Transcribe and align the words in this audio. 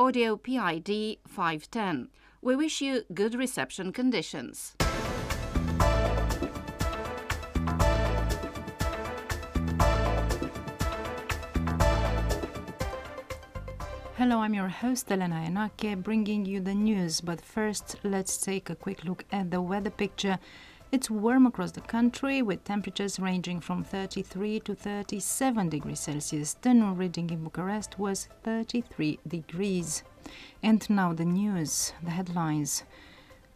Audio 0.00 0.36
PID 0.36 1.18
510. 1.26 2.08
We 2.40 2.54
wish 2.54 2.80
you 2.80 3.02
good 3.12 3.34
reception 3.34 3.92
conditions. 3.92 4.76
Hello, 14.16 14.38
I'm 14.38 14.54
your 14.54 14.68
host 14.68 15.10
Elena 15.10 15.42
Enache, 15.44 16.00
bringing 16.00 16.46
you 16.46 16.60
the 16.60 16.74
news. 16.74 17.20
But 17.20 17.40
first, 17.40 17.96
let's 18.04 18.36
take 18.36 18.70
a 18.70 18.76
quick 18.76 19.02
look 19.02 19.24
at 19.32 19.50
the 19.50 19.60
weather 19.60 19.90
picture. 19.90 20.38
It's 20.90 21.10
warm 21.10 21.46
across 21.46 21.72
the 21.72 21.82
country 21.82 22.40
with 22.40 22.64
temperatures 22.64 23.20
ranging 23.20 23.60
from 23.60 23.84
33 23.84 24.60
to 24.60 24.74
37 24.74 25.68
degrees 25.68 26.00
Celsius. 26.00 26.54
The 26.54 26.72
new 26.72 26.92
reading 26.92 27.28
in 27.28 27.44
Bucharest 27.44 27.98
was 27.98 28.28
33 28.42 29.18
degrees. 29.28 30.02
And 30.62 30.88
now 30.88 31.12
the 31.12 31.26
news, 31.26 31.92
the 32.02 32.10
headlines. 32.10 32.84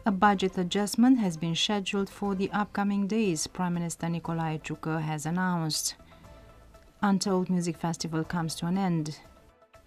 A 0.05 0.11
budget 0.11 0.59
adjustment 0.59 1.21
has 1.21 1.39
been 1.39 1.55
scheduled 1.55 2.11
for 2.11 2.35
the 2.35 2.51
upcoming 2.53 3.07
days, 3.07 3.47
Prime 3.47 3.73
Minister 3.73 4.09
Nicolae 4.09 4.63
Ciucă 4.63 5.01
has 5.01 5.25
announced. 5.25 5.95
Untold 7.01 7.49
Music 7.49 7.79
Festival 7.79 8.25
comes 8.25 8.55
to 8.57 8.67
an 8.67 8.77
end 8.77 9.21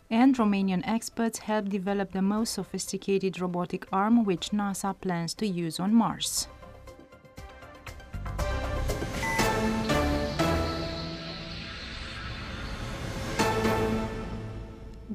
and 0.10 0.36
Romanian 0.36 0.84
experts 0.88 1.40
help 1.40 1.70
develop 1.70 2.12
the 2.12 2.22
most 2.22 2.54
sophisticated 2.54 3.40
robotic 3.40 3.88
arm 3.92 4.24
which 4.24 4.50
NASA 4.50 5.00
plans 5.00 5.34
to 5.36 5.48
use 5.48 5.80
on 5.80 5.94
Mars. 5.94 6.48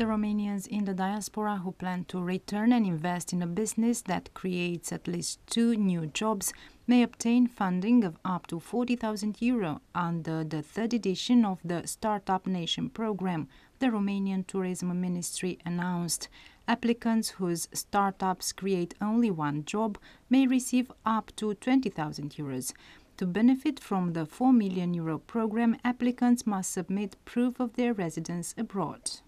The 0.00 0.06
Romanians 0.06 0.66
in 0.66 0.86
the 0.86 0.94
diaspora 0.94 1.58
who 1.58 1.72
plan 1.72 2.06
to 2.06 2.22
return 2.22 2.72
and 2.72 2.86
invest 2.86 3.34
in 3.34 3.42
a 3.42 3.46
business 3.46 4.00
that 4.00 4.32
creates 4.32 4.92
at 4.92 5.06
least 5.06 5.46
two 5.46 5.76
new 5.76 6.06
jobs 6.06 6.54
may 6.86 7.02
obtain 7.02 7.46
funding 7.46 8.02
of 8.02 8.16
up 8.24 8.46
to 8.46 8.60
40,000 8.60 9.42
euro 9.42 9.82
under 9.94 10.42
the 10.42 10.62
third 10.62 10.94
edition 10.94 11.44
of 11.44 11.58
the 11.62 11.86
Startup 11.86 12.46
Nation 12.46 12.88
program, 12.88 13.46
the 13.78 13.88
Romanian 13.88 14.46
Tourism 14.46 14.98
Ministry 14.98 15.58
announced. 15.66 16.30
Applicants 16.66 17.28
whose 17.32 17.68
startups 17.74 18.52
create 18.52 18.94
only 19.02 19.30
one 19.30 19.66
job 19.66 19.98
may 20.30 20.46
receive 20.46 20.90
up 21.04 21.30
to 21.36 21.52
20,000 21.52 22.30
euros. 22.36 22.72
To 23.18 23.26
benefit 23.26 23.78
from 23.78 24.14
the 24.14 24.24
4 24.24 24.50
million 24.54 24.94
euro 24.94 25.18
program, 25.18 25.76
applicants 25.84 26.46
must 26.46 26.72
submit 26.72 27.22
proof 27.26 27.60
of 27.60 27.74
their 27.74 27.92
residence 27.92 28.54
abroad. 28.56 29.20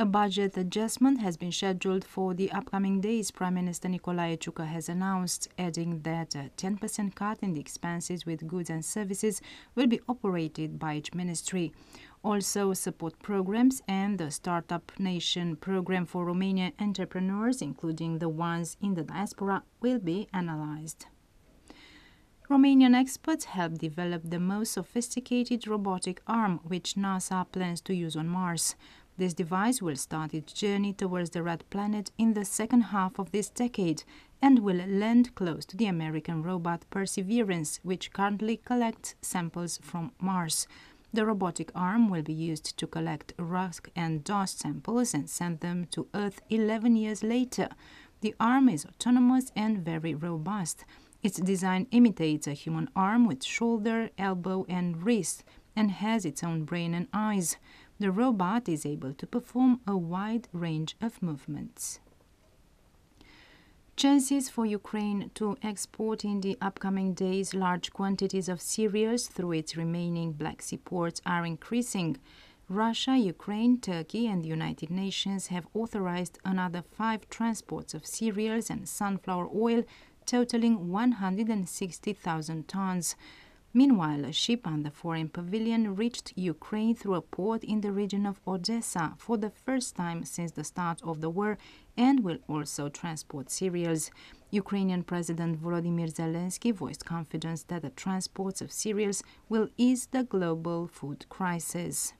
A 0.00 0.04
budget 0.04 0.56
adjustment 0.56 1.20
has 1.22 1.36
been 1.36 1.50
scheduled 1.50 2.04
for 2.04 2.32
the 2.32 2.52
upcoming 2.52 3.00
days, 3.00 3.32
Prime 3.32 3.54
Minister 3.54 3.88
Nicolae 3.88 4.38
Ciucă 4.38 4.64
has 4.64 4.88
announced, 4.88 5.48
adding 5.58 6.02
that 6.02 6.36
a 6.36 6.52
10% 6.56 7.16
cut 7.16 7.38
in 7.42 7.52
the 7.52 7.58
expenses 7.58 8.24
with 8.24 8.46
goods 8.46 8.70
and 8.70 8.84
services 8.84 9.40
will 9.74 9.88
be 9.88 10.00
operated 10.08 10.78
by 10.78 10.94
each 10.94 11.14
ministry. 11.14 11.72
Also, 12.22 12.72
support 12.74 13.20
programs 13.20 13.82
and 13.88 14.18
the 14.18 14.30
Startup 14.30 14.92
Nation 15.00 15.56
program 15.56 16.06
for 16.06 16.24
Romanian 16.24 16.74
entrepreneurs, 16.78 17.60
including 17.60 18.20
the 18.20 18.28
ones 18.28 18.76
in 18.80 18.94
the 18.94 19.02
diaspora, 19.02 19.64
will 19.80 19.98
be 19.98 20.28
analyzed. 20.32 21.06
Romanian 22.48 22.94
experts 22.94 23.46
helped 23.46 23.78
develop 23.78 24.22
the 24.24 24.38
most 24.38 24.72
sophisticated 24.72 25.66
robotic 25.66 26.22
arm, 26.28 26.60
which 26.62 26.94
NASA 26.94 27.44
plans 27.50 27.80
to 27.80 27.92
use 27.92 28.14
on 28.14 28.28
Mars. 28.28 28.76
This 29.18 29.34
device 29.34 29.82
will 29.82 29.96
start 29.96 30.32
its 30.32 30.52
journey 30.52 30.92
towards 30.92 31.30
the 31.30 31.42
red 31.42 31.68
planet 31.70 32.12
in 32.18 32.34
the 32.34 32.44
second 32.44 32.82
half 32.92 33.18
of 33.18 33.32
this 33.32 33.50
decade 33.50 34.04
and 34.40 34.60
will 34.60 34.76
land 34.86 35.34
close 35.34 35.66
to 35.66 35.76
the 35.76 35.86
American 35.86 36.40
robot 36.40 36.84
Perseverance, 36.88 37.80
which 37.82 38.12
currently 38.12 38.58
collects 38.58 39.16
samples 39.20 39.80
from 39.82 40.12
Mars. 40.20 40.68
The 41.12 41.26
robotic 41.26 41.72
arm 41.74 42.08
will 42.08 42.22
be 42.22 42.32
used 42.32 42.78
to 42.78 42.86
collect 42.86 43.32
rock 43.40 43.88
and 43.96 44.22
dust 44.22 44.60
samples 44.60 45.12
and 45.14 45.28
send 45.28 45.60
them 45.60 45.88
to 45.90 46.06
Earth 46.14 46.40
11 46.48 46.94
years 46.94 47.24
later. 47.24 47.70
The 48.20 48.36
arm 48.38 48.68
is 48.68 48.86
autonomous 48.86 49.50
and 49.56 49.78
very 49.84 50.14
robust. 50.14 50.84
Its 51.24 51.40
design 51.40 51.88
imitates 51.90 52.46
a 52.46 52.52
human 52.52 52.88
arm 52.94 53.26
with 53.26 53.42
shoulder, 53.42 54.10
elbow, 54.16 54.64
and 54.68 55.02
wrist 55.02 55.42
and 55.74 55.90
has 55.90 56.24
its 56.24 56.44
own 56.44 56.64
brain 56.64 56.94
and 56.94 57.08
eyes 57.12 57.56
the 58.00 58.10
robot 58.10 58.68
is 58.68 58.86
able 58.86 59.12
to 59.14 59.26
perform 59.26 59.80
a 59.86 59.96
wide 59.96 60.48
range 60.52 60.96
of 61.00 61.22
movements. 61.22 62.00
Chances 63.96 64.48
for 64.48 64.64
Ukraine 64.64 65.32
to 65.34 65.56
export 65.60 66.24
in 66.24 66.40
the 66.40 66.56
upcoming 66.60 67.14
days 67.14 67.52
large 67.52 67.92
quantities 67.92 68.48
of 68.48 68.60
cereals 68.60 69.26
through 69.26 69.52
its 69.52 69.76
remaining 69.76 70.30
Black 70.30 70.62
Sea 70.62 70.76
ports 70.76 71.20
are 71.26 71.44
increasing. 71.44 72.16
Russia, 72.68 73.16
Ukraine, 73.16 73.80
Turkey, 73.80 74.28
and 74.28 74.44
the 74.44 74.48
United 74.48 74.90
Nations 74.90 75.48
have 75.48 75.66
authorized 75.74 76.38
another 76.44 76.82
five 76.82 77.28
transports 77.28 77.92
of 77.92 78.06
cereals 78.06 78.70
and 78.70 78.88
sunflower 78.88 79.48
oil, 79.52 79.82
totaling 80.26 80.92
160,000 80.92 82.68
tons. 82.68 83.16
Meanwhile, 83.74 84.24
a 84.24 84.32
ship 84.32 84.66
on 84.66 84.82
the 84.82 84.90
foreign 84.90 85.28
pavilion 85.28 85.94
reached 85.94 86.32
Ukraine 86.36 86.94
through 86.94 87.14
a 87.14 87.20
port 87.20 87.62
in 87.62 87.82
the 87.82 87.92
region 87.92 88.24
of 88.24 88.40
Odessa 88.46 89.14
for 89.18 89.36
the 89.36 89.50
first 89.50 89.94
time 89.94 90.24
since 90.24 90.52
the 90.52 90.64
start 90.64 91.02
of 91.02 91.20
the 91.20 91.28
war 91.28 91.58
and 91.96 92.24
will 92.24 92.38
also 92.48 92.88
transport 92.88 93.50
cereals. 93.50 94.10
Ukrainian 94.50 95.02
President 95.02 95.60
Volodymyr 95.62 96.10
Zelensky 96.10 96.72
voiced 96.72 97.04
confidence 97.04 97.64
that 97.64 97.82
the 97.82 97.90
transports 97.90 98.62
of 98.62 98.72
cereals 98.72 99.22
will 99.50 99.68
ease 99.76 100.06
the 100.06 100.24
global 100.24 100.88
food 100.88 101.28
crisis. 101.28 102.14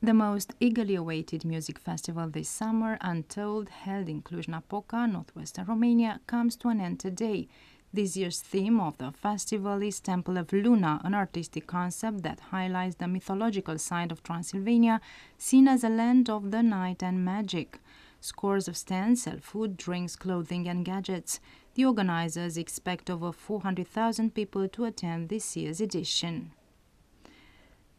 The 0.00 0.14
most 0.14 0.54
eagerly 0.60 0.94
awaited 0.94 1.44
music 1.44 1.78
festival 1.78 2.28
this 2.28 2.48
summer, 2.48 2.98
Untold, 3.00 3.68
held 3.68 4.08
in 4.08 4.22
Cluj-Napoca, 4.22 5.06
northwestern 5.06 5.66
Romania, 5.66 6.20
comes 6.26 6.56
to 6.56 6.68
an 6.68 6.80
end 6.80 7.00
today. 7.00 7.48
This 7.94 8.16
year's 8.16 8.40
theme 8.40 8.80
of 8.80 8.98
the 8.98 9.12
festival 9.12 9.80
is 9.80 10.00
Temple 10.00 10.36
of 10.36 10.52
Luna, 10.52 11.00
an 11.04 11.14
artistic 11.14 11.68
concept 11.68 12.24
that 12.24 12.40
highlights 12.50 12.96
the 12.96 13.06
mythological 13.06 13.78
side 13.78 14.10
of 14.10 14.20
Transylvania, 14.24 15.00
seen 15.38 15.68
as 15.68 15.84
a 15.84 15.88
land 15.88 16.28
of 16.28 16.50
the 16.50 16.64
night 16.64 17.04
and 17.04 17.24
magic. 17.24 17.78
Scores 18.20 18.66
of 18.66 18.76
stands 18.76 19.22
sell 19.22 19.38
food, 19.40 19.76
drinks, 19.76 20.16
clothing, 20.16 20.66
and 20.66 20.84
gadgets. 20.84 21.38
The 21.76 21.84
organizers 21.84 22.58
expect 22.58 23.10
over 23.10 23.30
400,000 23.30 24.34
people 24.34 24.66
to 24.70 24.86
attend 24.86 25.28
this 25.28 25.56
year's 25.56 25.80
edition. 25.80 26.50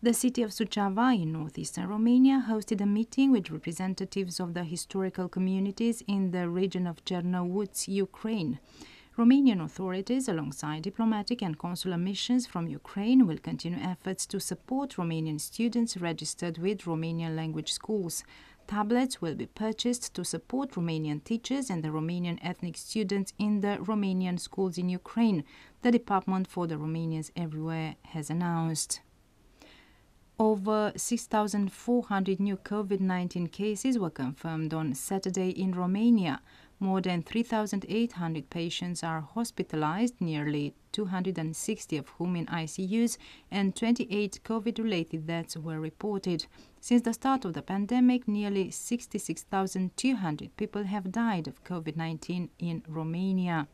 The 0.04 0.14
city 0.14 0.42
of 0.44 0.52
Suceava 0.52 1.16
in 1.16 1.32
northeastern 1.32 1.88
Romania 1.88 2.44
hosted 2.50 2.82
a 2.82 2.86
meeting 2.86 3.32
with 3.32 3.50
representatives 3.50 4.42
of 4.42 4.56
the 4.56 4.66
historical 4.66 5.30
communities 5.30 6.04
in 6.06 6.32
the 6.32 6.50
region 6.50 6.86
of 6.86 7.06
Cernăuți, 7.06 7.88
Ukraine. 7.88 8.60
Romanian 9.18 9.64
authorities, 9.64 10.28
alongside 10.28 10.82
diplomatic 10.82 11.42
and 11.42 11.58
consular 11.58 11.98
missions 11.98 12.46
from 12.46 12.68
Ukraine, 12.68 13.26
will 13.26 13.38
continue 13.38 13.80
efforts 13.80 14.26
to 14.26 14.42
support 14.42 14.98
Romanian 14.98 15.40
students 15.40 15.96
registered 15.96 16.58
with 16.58 16.82
Romanian 16.82 17.34
language 17.34 17.72
schools. 17.72 18.26
Tablets 18.68 19.22
will 19.22 19.36
be 19.36 19.46
purchased 19.46 20.14
to 20.16 20.26
support 20.26 20.72
Romanian 20.72 21.24
teachers 21.24 21.70
and 21.70 21.82
the 21.82 21.94
Romanian 21.94 22.40
ethnic 22.42 22.76
students 22.76 23.32
in 23.40 23.62
the 23.62 23.78
Romanian 23.80 24.38
schools 24.38 24.78
in 24.78 24.90
Ukraine, 24.90 25.46
the 25.82 25.92
Department 25.92 26.46
for 26.46 26.68
the 26.68 26.76
Romanians 26.76 27.32
Everywhere 27.38 27.96
has 28.08 28.30
announced. 28.30 29.00
Over 30.38 30.92
6,400 30.98 32.42
new 32.42 32.58
COVID 32.58 33.00
19 33.00 33.48
cases 33.48 33.98
were 33.98 34.10
confirmed 34.10 34.74
on 34.74 34.94
Saturday 34.94 35.52
in 35.52 35.74
Romania. 35.74 36.42
More 36.80 37.00
than 37.00 37.24
3,800 37.24 38.50
patients 38.50 39.04
are 39.04 39.22
hospitalized, 39.22 40.20
nearly 40.20 40.74
260 40.92 41.98
of 41.98 42.10
whom 42.10 42.36
in 42.36 42.46
ICUs, 42.48 43.18
and 43.50 43.76
28 43.76 44.42
COVID 44.44 44.78
related 44.78 45.26
deaths 45.26 45.56
were 45.56 45.80
reported. 45.80 46.46
Since 46.82 47.04
the 47.04 47.14
start 47.14 47.46
of 47.46 47.54
the 47.54 47.62
pandemic, 47.62 48.28
nearly 48.28 48.72
66,200 48.72 50.58
people 50.58 50.84
have 50.84 51.12
died 51.12 51.48
of 51.48 51.64
COVID 51.64 51.96
19 51.96 52.50
in 52.60 52.84
Romania. 52.88 53.68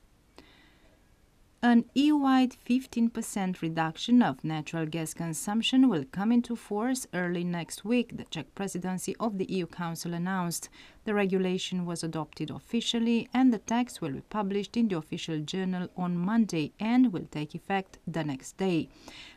An 1.63 1.85
EU-wide 1.93 2.55
15% 2.67 3.61
reduction 3.61 4.23
of 4.23 4.43
natural 4.43 4.87
gas 4.87 5.13
consumption 5.13 5.89
will 5.89 6.05
come 6.11 6.31
into 6.31 6.55
force 6.55 7.05
early 7.13 7.43
next 7.43 7.85
week, 7.85 8.17
the 8.17 8.23
Czech 8.23 8.55
presidency 8.55 9.15
of 9.19 9.37
the 9.37 9.45
EU 9.45 9.67
Council 9.67 10.15
announced. 10.15 10.69
The 11.03 11.15
regulation 11.15 11.85
was 11.85 12.03
adopted 12.03 12.51
officially 12.51 13.27
and 13.33 13.51
the 13.51 13.57
text 13.57 14.01
will 14.01 14.11
be 14.11 14.21
published 14.21 14.77
in 14.77 14.87
the 14.87 14.97
official 14.97 15.39
journal 15.39 15.87
on 15.97 16.15
Monday 16.15 16.73
and 16.79 17.11
will 17.11 17.25
take 17.31 17.55
effect 17.55 17.97
the 18.05 18.23
next 18.23 18.57
day. 18.57 18.87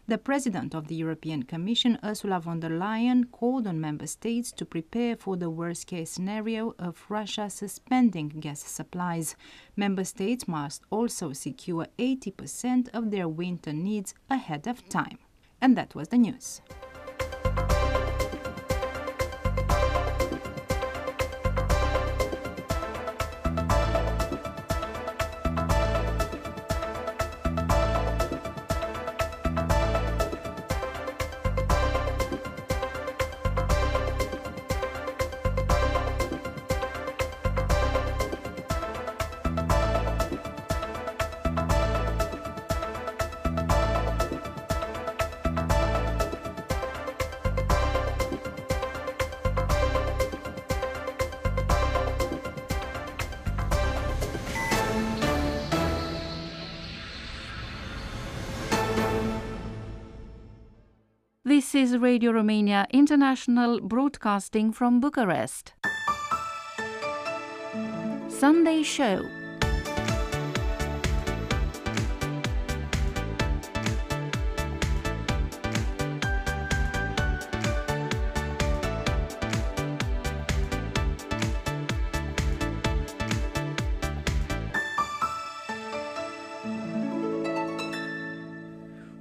The 0.06 0.18
President 0.18 0.74
of 0.74 0.88
the 0.88 0.94
European 0.94 1.44
Commission, 1.44 1.98
Ursula 2.04 2.38
von 2.40 2.60
der 2.60 2.68
Leyen, 2.68 3.30
called 3.30 3.66
on 3.66 3.80
member 3.80 4.06
states 4.06 4.52
to 4.52 4.66
prepare 4.66 5.16
for 5.16 5.38
the 5.38 5.48
worst 5.48 5.86
case 5.86 6.10
scenario 6.10 6.74
of 6.78 7.06
Russia 7.08 7.48
suspending 7.48 8.28
gas 8.28 8.60
supplies. 8.60 9.34
Member 9.74 10.04
states 10.04 10.46
must 10.46 10.82
also 10.90 11.32
secure 11.32 11.86
80% 11.98 12.90
of 12.92 13.10
their 13.10 13.26
winter 13.26 13.72
needs 13.72 14.14
ahead 14.28 14.66
of 14.66 14.86
time. 14.90 15.18
And 15.62 15.78
that 15.78 15.94
was 15.94 16.08
the 16.08 16.18
news. 16.18 16.60
Radio 62.04 62.32
Romania 62.32 62.86
International 62.90 63.80
broadcasting 63.80 64.72
from 64.72 65.00
Bucharest. 65.00 65.72
Sunday 68.28 68.82
Show 68.82 69.24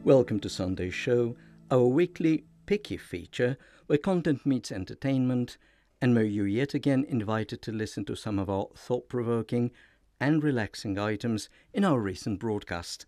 Welcome 0.04 0.42
to 0.42 0.50
Sunday 0.50 0.90
Show, 0.90 1.38
our 1.72 1.86
weekly 1.88 2.44
picky 2.66 2.98
feature 2.98 3.58
where 3.88 3.98
content 3.98 4.46
meets 4.46 4.72
entertainment, 4.72 5.58
and 6.02 6.16
where 6.16 6.24
you're 6.24 6.48
yet 6.48 6.74
again 6.74 7.06
invited 7.08 7.62
to 7.62 7.72
listen 7.72 8.04
to 8.06 8.16
some 8.16 8.40
of 8.40 8.50
our 8.50 8.68
thought 8.76 9.08
provoking 9.08 9.72
and 10.20 10.44
relaxing 10.44 10.98
items 10.98 11.50
in 11.74 11.86
our 11.86 12.00
recent 12.00 12.40
broadcast. 12.40 13.06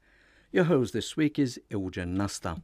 Your 0.51 0.65
host 0.65 0.93
this 0.93 1.17
week 1.17 1.37
is 1.37 1.59
Eugen 1.69 2.15
Nasta. 2.15 2.61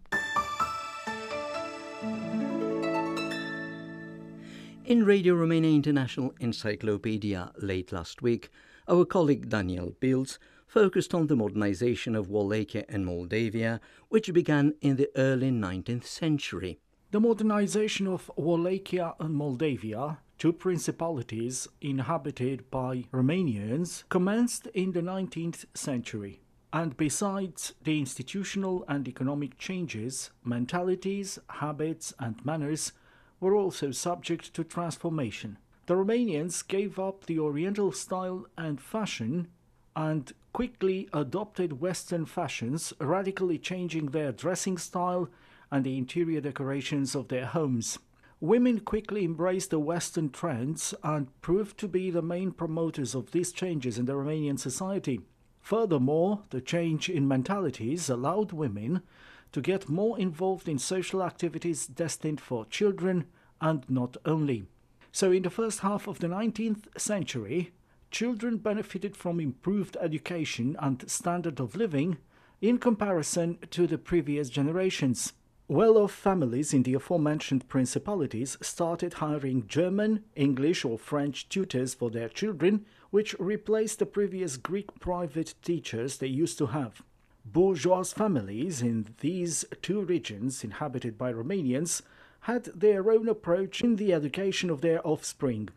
In 4.86 5.06
Radio 5.06 5.36
Romania 5.36 5.72
International 5.72 6.34
Encyclopedia 6.40 7.52
late 7.62 7.92
last 7.92 8.22
week, 8.22 8.50
our 8.88 9.06
colleague 9.06 9.50
Daniel 9.50 9.96
Bilț 10.02 10.38
focused 10.72 11.14
on 11.14 11.28
the 11.28 11.36
modernization 11.36 12.16
of 12.16 12.30
Wallachia 12.30 12.86
and 12.88 13.06
Moldavia, 13.06 13.82
which 14.08 14.32
began 14.34 14.74
in 14.80 14.96
the 14.96 15.10
early 15.18 15.52
19th 15.52 16.06
century. 16.06 16.80
The 17.12 17.20
modernization 17.20 18.08
of 18.08 18.32
Wallachia 18.38 19.14
and 19.20 19.36
Moldavia, 19.36 20.20
two 20.38 20.54
principalities 20.54 21.68
inhabited 21.82 22.72
by 22.72 23.04
Romanians, 23.12 24.06
commenced 24.08 24.68
in 24.68 24.94
the 24.94 25.02
19th 25.02 25.66
century. 25.74 26.40
And 26.72 26.96
besides 26.96 27.74
the 27.84 28.00
institutional 28.00 28.86
and 28.88 29.10
economic 29.10 29.58
changes, 29.58 30.32
mentalities, 30.46 31.38
habits, 31.50 32.14
and 32.18 32.46
manners 32.46 32.94
were 33.42 33.58
also 33.58 33.92
subject 33.92 34.54
to 34.54 34.64
transformation. 34.64 35.58
The 35.88 35.96
Romanians 35.96 36.66
gave 36.66 36.98
up 36.98 37.26
the 37.26 37.40
Oriental 37.40 37.92
style 37.92 38.46
and 38.58 38.80
fashion 38.80 39.50
and 39.96 40.32
quickly 40.54 41.08
adopted 41.14 41.82
Western 41.82 42.26
fashions, 42.26 42.94
radically 43.00 43.58
changing 43.58 44.08
their 44.08 44.32
dressing 44.32 44.78
style 44.78 45.30
and 45.72 45.84
the 45.84 45.98
interior 45.98 46.42
decorations 46.42 47.16
of 47.16 47.30
their 47.30 47.46
homes. 47.46 47.98
Women 48.40 48.80
quickly 48.80 49.24
embraced 49.24 49.70
the 49.70 49.80
Western 49.80 50.30
trends 50.32 50.94
and 51.04 51.30
proved 51.42 51.78
to 51.78 51.88
be 51.88 52.10
the 52.10 52.24
main 52.24 52.52
promoters 52.52 53.14
of 53.14 53.32
these 53.32 53.52
changes 53.52 54.00
in 54.00 54.06
the 54.06 54.14
Romanian 54.14 54.60
society. 54.60 55.22
Furthermore, 55.62 56.42
the 56.50 56.60
change 56.60 57.08
in 57.08 57.28
mentalities 57.28 58.10
allowed 58.10 58.52
women 58.52 59.04
to 59.52 59.62
get 59.62 59.90
more 59.90 60.18
involved 60.20 60.68
in 60.68 60.80
social 60.80 61.24
activities 61.24 61.86
destined 61.86 62.42
for 62.42 62.66
children 62.66 63.26
and 63.62 63.88
not 63.88 64.18
only. 64.26 64.66
So, 65.12 65.32
in 65.32 65.44
the 65.44 65.50
first 65.50 65.82
half 65.82 66.08
of 66.08 66.20
the 66.20 66.28
19th 66.28 67.00
century, 67.00 67.72
children 68.12 68.58
benefited 68.58 69.16
from 69.16 69.40
improved 69.40 69.98
education 70.00 70.76
and 70.80 71.10
standard 71.10 71.60
of 71.60 71.76
living 71.76 72.18
in 72.62 72.78
comparison 72.78 73.58
to 73.72 73.88
the 73.88 73.98
previous 73.98 74.50
generations. 74.50 75.34
Well 75.68 75.98
off 75.98 76.12
families 76.12 76.74
in 76.74 76.84
the 76.84 76.96
aforementioned 76.96 77.68
principalities 77.70 78.58
started 78.62 79.16
hiring 79.16 79.68
German, 79.68 80.26
English, 80.36 80.84
or 80.84 81.00
French 81.00 81.48
tutors 81.48 81.94
for 81.94 82.12
their 82.12 82.28
children, 82.28 82.86
which 83.10 83.40
replaced 83.40 84.00
the 84.00 84.06
previous 84.06 84.58
Greek 84.58 85.00
private 85.00 85.56
teachers 85.62 86.18
they 86.18 86.28
used 86.28 86.58
to 86.58 86.68
have. 86.68 87.02
Bourgeois 87.46 88.04
families 88.04 88.82
in 88.82 89.16
these 89.22 89.66
two 89.82 90.02
regions, 90.02 90.64
inhabited 90.64 91.18
by 91.18 91.32
Romanians, 91.32 92.02
had 92.42 92.66
their 92.66 93.10
own 93.10 93.30
approach 93.30 93.82
in 93.82 93.96
the 93.96 94.14
education 94.14 94.70
of 94.70 94.82
their 94.82 95.06
offspring. 95.08 95.70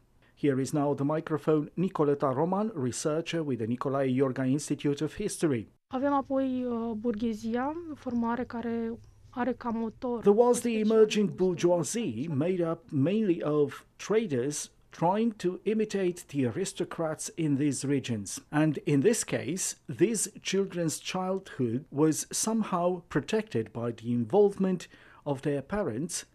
Here 0.45 0.61
is 0.61 0.75
now 0.75 0.93
the 0.93 1.07
microphone 1.07 1.71
Nicoleta 1.79 2.31
Roman, 2.37 2.71
researcher 2.75 3.43
with 3.43 3.61
the 3.61 3.67
Nicolae 3.67 4.15
Iorga 4.15 4.47
Institute 4.47 5.01
of 5.01 5.15
History. 5.15 5.69
Avem 5.91 6.13
apoi 6.13 6.67
uh, 6.67 6.95
burghezia, 6.95 7.75
formare 7.95 8.47
care 8.47 8.95
are 9.35 9.55
ca 9.55 9.73
motor. 9.73 10.21
There 10.23 10.35
was 10.35 10.61
the 10.61 10.83
emerging 10.83 11.29
bourgeoisie, 11.29 12.29
made 12.29 12.61
up 12.61 12.93
mainly 12.93 13.43
of 13.43 13.87
traders 13.97 14.69
trying 14.93 15.33
to 15.39 15.61
imitate 15.65 16.27
the 16.29 16.45
aristocrats 16.45 17.31
in 17.39 17.57
these 17.57 17.83
regions. 17.87 18.39
And 18.53 18.77
in 18.85 19.01
this 19.01 19.25
case, 19.25 19.77
these 19.89 20.29
children's 20.43 20.99
childhood 20.99 21.87
was 21.91 22.27
somehow 22.31 23.01
protected 23.09 23.73
by 23.73 23.93
the 23.93 24.13
involvement 24.13 24.89
of 25.25 25.41
their 25.41 25.63
parents 25.63 26.27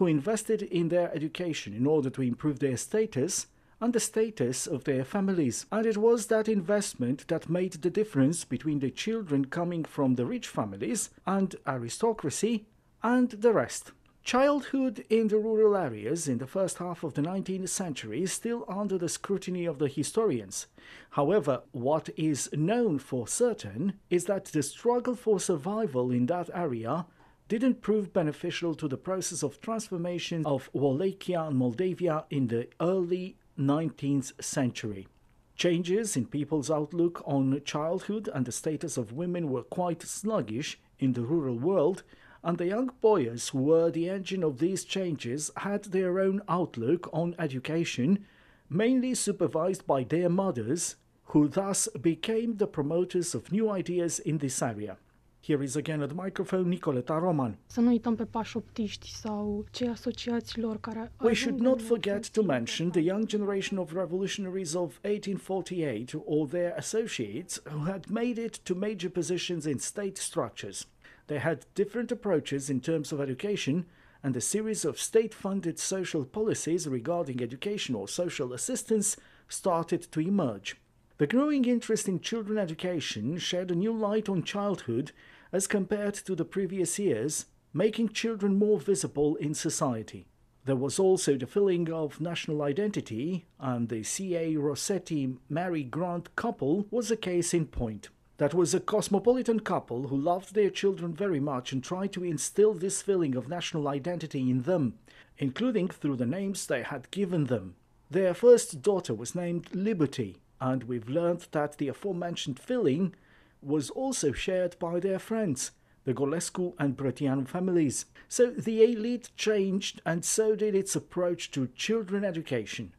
who 0.00 0.06
invested 0.06 0.62
in 0.62 0.88
their 0.88 1.14
education 1.14 1.74
in 1.74 1.86
order 1.86 2.08
to 2.08 2.22
improve 2.22 2.58
their 2.58 2.78
status 2.78 3.48
and 3.80 3.92
the 3.92 4.00
status 4.00 4.66
of 4.66 4.84
their 4.84 5.04
families. 5.04 5.66
And 5.72 5.86
it 5.86 5.96
was 5.96 6.26
that 6.26 6.48
investment 6.48 7.26
that 7.28 7.48
made 7.48 7.72
the 7.72 7.90
difference 7.90 8.44
between 8.44 8.80
the 8.80 8.90
children 8.90 9.46
coming 9.46 9.84
from 9.84 10.14
the 10.14 10.26
rich 10.26 10.48
families 10.48 11.10
and 11.26 11.56
aristocracy 11.66 12.66
and 13.02 13.30
the 13.30 13.52
rest. 13.52 13.92
Childhood 14.22 15.06
in 15.08 15.28
the 15.28 15.38
rural 15.38 15.74
areas 15.74 16.28
in 16.28 16.38
the 16.38 16.46
first 16.46 16.76
half 16.76 17.02
of 17.02 17.14
the 17.14 17.22
19th 17.22 17.70
century 17.70 18.22
is 18.22 18.32
still 18.32 18.66
under 18.68 18.98
the 18.98 19.08
scrutiny 19.08 19.64
of 19.64 19.78
the 19.78 19.88
historians. 19.88 20.66
However, 21.10 21.62
what 21.72 22.10
is 22.16 22.50
known 22.52 22.98
for 22.98 23.26
certain 23.26 23.94
is 24.10 24.26
that 24.26 24.44
the 24.44 24.62
struggle 24.62 25.14
for 25.14 25.40
survival 25.40 26.10
in 26.10 26.26
that 26.26 26.50
area 26.52 27.06
didn't 27.48 27.80
prove 27.80 28.12
beneficial 28.12 28.74
to 28.76 28.86
the 28.86 28.96
process 28.96 29.42
of 29.42 29.60
transformation 29.60 30.46
of 30.46 30.70
Wallachia 30.72 31.42
and 31.42 31.56
Moldavia 31.56 32.24
in 32.30 32.46
the 32.46 32.68
early 32.80 33.36
19th 33.60 34.42
century. 34.42 35.06
Changes 35.54 36.16
in 36.16 36.24
people's 36.24 36.70
outlook 36.70 37.22
on 37.26 37.60
childhood 37.64 38.28
and 38.32 38.46
the 38.46 38.52
status 38.52 38.96
of 38.96 39.12
women 39.12 39.50
were 39.50 39.62
quite 39.62 40.02
sluggish 40.02 40.78
in 40.98 41.12
the 41.12 41.22
rural 41.22 41.58
world, 41.58 42.02
and 42.42 42.56
the 42.56 42.66
young 42.66 42.90
boys 43.02 43.50
who 43.50 43.58
were 43.58 43.90
the 43.90 44.08
engine 44.08 44.42
of 44.42 44.58
these 44.58 44.84
changes 44.84 45.50
had 45.58 45.84
their 45.84 46.18
own 46.18 46.40
outlook 46.48 47.10
on 47.12 47.34
education, 47.38 48.24
mainly 48.70 49.14
supervised 49.14 49.86
by 49.86 50.04
their 50.04 50.30
mothers, 50.30 50.96
who 51.24 51.46
thus 51.46 51.86
became 52.00 52.56
the 52.56 52.66
promoters 52.66 53.34
of 53.34 53.52
new 53.52 53.70
ideas 53.70 54.18
in 54.20 54.38
this 54.38 54.62
area. 54.62 54.96
Here 55.42 55.62
is 55.62 55.74
again 55.74 56.02
at 56.02 56.10
the 56.10 56.14
microphone 56.14 56.68
Nicoleta 56.68 57.18
Roman. 57.18 57.58
Să 57.66 57.80
nu 57.80 57.88
uităm 57.88 58.14
pe 58.14 58.24
pașoptiști 58.24 59.10
sau 59.10 59.64
cei 59.70 59.88
asociaților 59.88 60.80
care 60.80 61.12
We 61.20 61.34
should 61.34 61.60
not 61.60 61.82
forget 61.82 62.30
to 62.30 62.42
mention 62.42 62.90
the 62.90 63.00
young 63.00 63.26
generation 63.26 63.78
of 63.78 63.92
revolutionaries 63.92 64.74
of 64.74 64.98
1848 65.02 66.12
or 66.24 66.48
their 66.48 66.74
associates 66.76 67.62
who 67.64 67.84
had 67.84 68.04
made 68.08 68.40
it 68.42 68.58
to 68.58 68.74
major 68.74 69.10
positions 69.10 69.64
in 69.64 69.78
state 69.78 70.16
structures. 70.16 70.86
They 71.26 71.38
had 71.38 71.66
different 71.72 72.10
approaches 72.10 72.68
in 72.68 72.80
terms 72.80 73.12
of 73.12 73.20
education, 73.20 73.86
and 74.22 74.36
a 74.36 74.40
series 74.40 74.84
of 74.84 74.98
state 74.98 75.32
funded 75.32 75.78
social 75.78 76.24
policies 76.24 76.86
regarding 76.86 77.40
education 77.40 77.94
or 77.94 78.08
social 78.08 78.52
assistance 78.52 79.16
started 79.48 80.02
to 80.10 80.20
emerge. 80.20 80.76
The 81.20 81.26
growing 81.26 81.66
interest 81.66 82.08
in 82.08 82.20
children 82.20 82.56
education 82.56 83.38
shed 83.38 83.70
a 83.70 83.74
new 83.74 83.92
light 83.92 84.28
on 84.28 84.42
childhood 84.42 85.12
as 85.52 85.66
compared 85.66 86.14
to 86.14 86.34
the 86.34 86.44
previous 86.44 86.98
years, 86.98 87.46
making 87.72 88.08
children 88.08 88.56
more 88.56 88.78
visible 88.78 89.36
in 89.36 89.54
society. 89.54 90.26
There 90.64 90.76
was 90.76 90.98
also 90.98 91.36
the 91.36 91.46
feeling 91.46 91.90
of 91.90 92.20
national 92.20 92.62
identity, 92.62 93.46
and 93.58 93.88
the 93.88 94.02
C.A. 94.02 94.56
Rossetti 94.56 95.36
Mary 95.48 95.82
Grant 95.82 96.34
couple 96.36 96.86
was 96.90 97.10
a 97.10 97.16
case 97.16 97.54
in 97.54 97.66
point. 97.66 98.08
That 98.36 98.54
was 98.54 98.74
a 98.74 98.80
cosmopolitan 98.80 99.60
couple 99.60 100.08
who 100.08 100.16
loved 100.16 100.54
their 100.54 100.70
children 100.70 101.14
very 101.14 101.40
much 101.40 101.72
and 101.72 101.82
tried 101.82 102.12
to 102.14 102.24
instill 102.24 102.74
this 102.74 103.02
feeling 103.02 103.36
of 103.36 103.48
national 103.48 103.88
identity 103.88 104.50
in 104.50 104.62
them, 104.62 104.94
including 105.38 105.88
through 105.88 106.16
the 106.16 106.26
names 106.26 106.66
they 106.66 106.82
had 106.82 107.10
given 107.10 107.44
them. 107.44 107.74
Their 108.10 108.34
first 108.34 108.82
daughter 108.82 109.14
was 109.14 109.34
named 109.34 109.74
Liberty, 109.74 110.38
and 110.60 110.84
we've 110.84 111.08
learned 111.08 111.46
that 111.52 111.78
the 111.78 111.88
aforementioned 111.88 112.58
feeling 112.58 113.14
was 113.62 113.90
also 113.90 114.32
shared 114.32 114.78
by 114.78 115.00
their 115.00 115.18
friends, 115.18 115.72
the 116.04 116.14
Golescu 116.14 116.74
and 116.78 116.96
Brătianu 116.96 117.46
families. 117.46 118.06
So 118.28 118.50
the 118.50 118.82
elite 118.82 119.30
changed, 119.36 120.00
and 120.06 120.24
so 120.24 120.54
did 120.54 120.74
its 120.74 120.96
approach 120.96 121.50
to 121.52 121.68
children 121.68 122.24
education. 122.24 122.94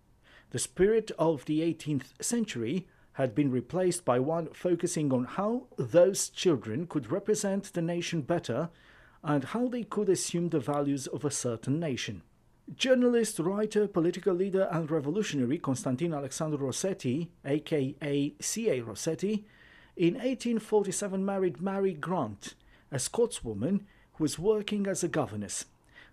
The 0.52 0.60
spirit 0.60 1.12
of 1.18 1.46
the 1.46 1.62
18th 1.62 2.22
century 2.22 2.88
had 3.14 3.34
been 3.36 3.52
replaced 3.52 4.06
by 4.06 4.20
one 4.20 4.48
focusing 4.54 5.12
on 5.12 5.26
how 5.26 5.68
those 5.78 6.30
children 6.30 6.88
could 6.88 7.12
represent 7.12 7.74
the 7.74 7.82
nation 7.82 8.22
better 8.22 8.70
and 9.24 9.44
how 9.46 9.68
they 9.68 9.84
could 9.84 10.10
assume 10.10 10.50
the 10.50 10.60
values 10.60 11.08
of 11.08 11.24
a 11.24 11.32
certain 11.32 11.80
nation. 11.80 12.22
Journalist, 12.76 13.40
writer, 13.40 13.88
political 13.88 14.34
leader, 14.34 14.68
and 14.72 14.90
revolutionary 14.90 15.58
Constantin 15.58 16.14
Alexandru 16.14 16.66
Rossetti, 16.66 17.30
aka 17.44 18.34
C.A. 18.40 18.82
Rossetti, 18.82 19.46
in 19.98 20.14
1847 20.14 21.24
married 21.26 21.62
Mary 21.62 21.94
Grant, 21.94 22.54
a 22.92 22.96
Scotswoman 22.96 23.82
who 24.14 24.24
was 24.24 24.40
working 24.40 24.88
as 24.88 25.04
a 25.04 25.08
governess. 25.08 25.66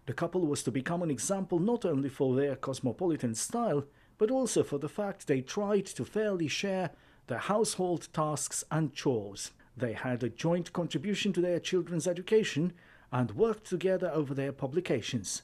The 0.07 0.15
couple 0.15 0.47
was 0.47 0.63
to 0.65 0.71
become 0.71 1.03
an 1.03 1.11
example 1.11 1.59
not 1.59 1.85
only 1.85 2.09
for 2.09 2.35
their 2.35 2.57
cosmopolitan 2.57 3.35
style, 3.35 3.85
but 4.17 4.31
also 4.31 4.65
for 4.65 4.79
the 4.79 4.89
fact 4.89 5.27
they 5.27 5.41
tried 5.41 5.87
to 5.87 6.05
fairly 6.05 6.49
share 6.49 6.91
their 7.29 7.39
household 7.39 8.09
tasks 8.13 8.65
and 8.71 8.95
chores. 8.95 9.53
They 9.77 9.93
had 9.93 10.23
a 10.25 10.29
joint 10.29 10.73
contribution 10.73 11.33
to 11.35 11.41
their 11.41 11.61
children's 11.61 12.09
education 12.09 12.73
and 13.13 13.31
worked 13.33 13.67
together 13.67 14.11
over 14.13 14.35
their 14.35 14.53
publications. 14.53 15.43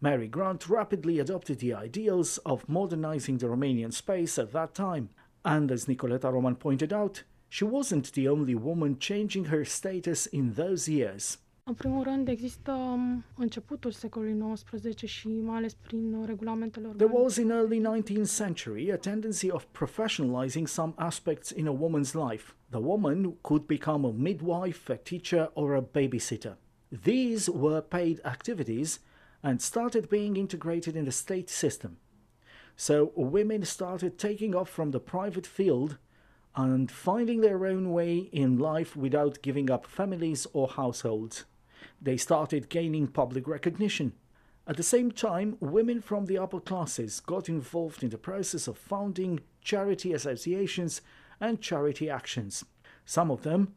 Mary 0.00 0.28
Grant 0.28 0.68
rapidly 0.68 1.18
adopted 1.18 1.58
the 1.58 1.74
ideals 1.74 2.38
of 2.38 2.68
modernizing 2.68 3.38
the 3.38 3.46
Romanian 3.46 3.92
space 3.92 4.38
at 4.38 4.52
that 4.52 4.74
time, 4.74 5.10
and 5.44 5.70
as 5.72 5.86
Nicoleta 5.86 6.32
Roman 6.32 6.56
pointed 6.56 6.92
out, 6.92 7.22
she 7.54 7.64
wasn't 7.64 8.10
the 8.14 8.26
only 8.26 8.54
woman 8.54 8.94
changing 8.94 9.44
her 9.44 9.62
status 9.62 10.24
in 10.24 10.54
those 10.54 10.88
years. 10.88 11.38
În 11.64 11.74
primul 11.74 12.02
rând, 12.02 12.28
există 12.28 12.72
um, 12.72 13.24
începutul 13.36 13.90
secolului 13.90 14.54
XIX 14.54 15.04
și 15.04 15.28
mai 15.28 15.56
ales 15.56 15.74
prin 15.74 16.24
regulamentele 16.26 16.88
There 16.96 17.12
was 17.12 17.36
in 17.36 17.50
early 17.50 17.80
19th 17.80 18.36
century 18.36 18.92
a 18.92 18.96
tendency 18.96 19.50
of 19.50 19.66
professionalizing 19.78 20.66
some 20.66 20.92
aspects 20.96 21.50
in 21.50 21.66
a 21.66 21.72
woman's 21.72 22.12
life. 22.30 22.54
The 22.70 22.80
woman 22.80 23.34
could 23.40 23.66
become 23.66 24.06
a 24.06 24.12
midwife, 24.12 24.92
a 24.92 24.96
teacher, 24.96 25.50
or 25.54 25.74
a 25.74 25.82
babysitter. 25.82 26.56
These 27.02 27.50
were 27.50 27.82
paid 27.82 28.20
activities 28.24 29.00
and 29.40 29.60
started 29.60 30.08
being 30.08 30.36
integrated 30.36 30.96
in 30.96 31.04
the 31.04 31.12
state 31.12 31.50
system. 31.50 31.96
So 32.76 33.12
women 33.14 33.64
started 33.64 34.16
taking 34.16 34.54
off 34.54 34.70
from 34.70 34.90
the 34.90 35.00
private 35.00 35.46
field 35.46 35.98
and 36.54 36.90
finding 36.90 37.40
their 37.40 37.66
own 37.66 37.92
way 37.92 38.28
in 38.32 38.58
life 38.58 38.94
without 38.96 39.42
giving 39.42 39.70
up 39.70 39.86
families 39.86 40.46
or 40.52 40.68
households. 40.68 41.44
They 42.00 42.16
started 42.16 42.68
gaining 42.68 43.06
public 43.06 43.48
recognition. 43.48 44.12
At 44.66 44.76
the 44.76 44.82
same 44.82 45.10
time, 45.10 45.56
women 45.60 46.00
from 46.00 46.26
the 46.26 46.38
upper 46.38 46.60
classes 46.60 47.20
got 47.20 47.48
involved 47.48 48.02
in 48.02 48.10
the 48.10 48.18
process 48.18 48.68
of 48.68 48.78
founding 48.78 49.40
charity 49.62 50.12
associations 50.12 51.00
and 51.40 51.60
charity 51.60 52.08
actions. 52.08 52.64
Some 53.04 53.30
of 53.30 53.42
them 53.42 53.74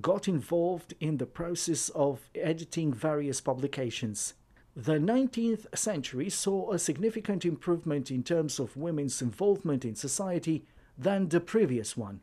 got 0.00 0.26
involved 0.26 0.94
in 0.98 1.18
the 1.18 1.26
process 1.26 1.88
of 1.90 2.28
editing 2.34 2.92
various 2.92 3.40
publications. 3.40 4.34
The 4.74 4.94
19th 4.98 5.66
century 5.76 6.28
saw 6.30 6.72
a 6.72 6.80
significant 6.80 7.44
improvement 7.44 8.10
in 8.10 8.24
terms 8.24 8.58
of 8.58 8.76
women's 8.76 9.22
involvement 9.22 9.84
in 9.84 9.94
society 9.94 10.66
than 10.96 11.28
the 11.28 11.40
previous 11.40 11.96
one. 11.96 12.20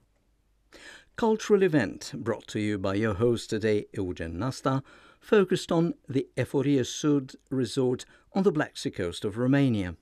Cultural 1.15 1.61
event 1.61 2.13
brought 2.15 2.47
to 2.47 2.59
you 2.59 2.77
by 2.77 2.95
your 2.95 3.13
host 3.15 3.49
today, 3.49 3.85
Eugen 3.93 4.39
Nasta, 4.39 4.81
focused 5.19 5.71
on 5.71 5.93
the 6.09 6.27
Eforia 6.35 6.85
Sud 6.85 7.33
resort 7.49 8.05
on 8.33 8.43
the 8.43 8.51
Black 8.51 8.77
Sea 8.77 8.91
coast 8.91 9.23
of 9.23 9.37
Romania. 9.37 9.95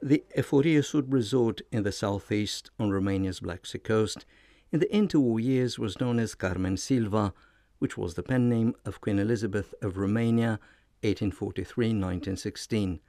The 0.00 0.24
Eforia 0.36 0.84
Sud 0.84 1.12
resort 1.12 1.60
in 1.70 1.82
the 1.82 1.92
southeast 1.92 2.70
on 2.78 2.90
Romania's 2.90 3.40
Black 3.40 3.66
Sea 3.66 3.78
coast 3.78 4.24
in 4.72 4.80
the 4.80 4.86
interwar 4.86 5.42
years 5.42 5.78
was 5.78 6.00
known 6.00 6.18
as 6.18 6.34
Carmen 6.34 6.76
Sylva, 6.76 7.32
which 7.78 7.98
was 7.98 8.14
the 8.14 8.22
pen 8.22 8.48
name 8.48 8.74
of 8.84 9.00
Queen 9.00 9.18
Elizabeth 9.18 9.74
of 9.82 9.98
Romania, 9.98 10.58
1843-1916. 11.02 13.00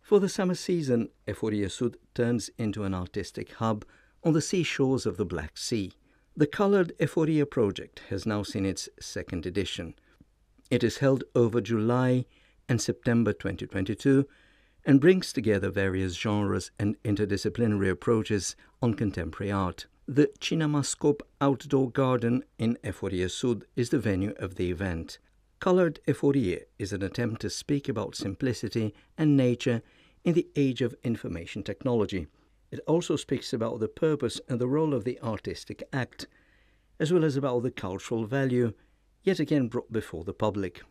For 0.00 0.20
the 0.20 0.28
summer 0.28 0.54
season, 0.54 1.08
Eforia 1.26 1.70
Sud 1.70 1.96
turns 2.14 2.50
into 2.56 2.84
an 2.84 2.94
artistic 2.94 3.52
hub 3.54 3.84
on 4.22 4.32
the 4.32 4.42
seashores 4.42 5.06
of 5.06 5.16
the 5.16 5.24
Black 5.24 5.56
Sea. 5.56 5.92
The 6.36 6.46
Coloured 6.46 6.92
Euphoria 6.98 7.46
project 7.46 8.02
has 8.10 8.26
now 8.26 8.42
seen 8.42 8.66
its 8.66 8.88
second 9.00 9.46
edition. 9.46 9.94
It 10.70 10.84
is 10.84 10.98
held 10.98 11.24
over 11.34 11.60
July 11.60 12.26
and 12.68 12.80
September 12.80 13.32
2022 13.32 14.26
and 14.84 15.00
brings 15.00 15.32
together 15.32 15.70
various 15.70 16.14
genres 16.14 16.70
and 16.78 16.96
interdisciplinary 17.02 17.90
approaches 17.90 18.56
on 18.80 18.94
contemporary 18.94 19.52
art. 19.52 19.86
The 20.06 20.30
Cinemascope 20.40 21.20
Outdoor 21.40 21.90
Garden 21.90 22.44
in 22.58 22.78
Eforia 22.82 23.30
Sud 23.30 23.64
is 23.76 23.90
the 23.90 23.98
venue 23.98 24.34
of 24.38 24.56
the 24.56 24.70
event. 24.70 25.18
Coloured 25.60 26.00
Euphoria 26.06 26.60
is 26.78 26.92
an 26.92 27.02
attempt 27.02 27.42
to 27.42 27.50
speak 27.50 27.88
about 27.88 28.14
simplicity 28.14 28.94
and 29.18 29.36
nature 29.36 29.82
in 30.24 30.34
the 30.34 30.48
age 30.56 30.80
of 30.80 30.94
information 31.04 31.62
technology. 31.62 32.26
It 32.70 32.80
also 32.86 33.16
speaks 33.16 33.52
about 33.52 33.80
the 33.80 33.88
purpose 33.88 34.40
and 34.48 34.60
the 34.60 34.68
role 34.68 34.94
of 34.94 35.04
the 35.04 35.18
artistic 35.22 35.82
act, 35.92 36.26
as 37.00 37.12
well 37.12 37.24
as 37.24 37.36
about 37.36 37.62
the 37.62 37.70
cultural 37.70 38.26
value, 38.26 38.72
yet 39.24 39.40
again 39.40 39.68
brought 39.68 39.92
before 39.92 40.22
the 40.22 40.32
public. 40.32 40.82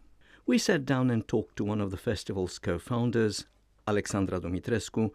We 0.45 0.57
sat 0.57 0.85
down 0.85 1.09
and 1.09 1.27
talked 1.27 1.55
to 1.57 1.63
one 1.63 1.79
of 1.79 1.91
the 1.91 1.97
festival's 1.97 2.59
co 2.59 2.79
founders, 2.79 3.45
Alexandra 3.87 4.41
Dumitrescu, 4.41 5.11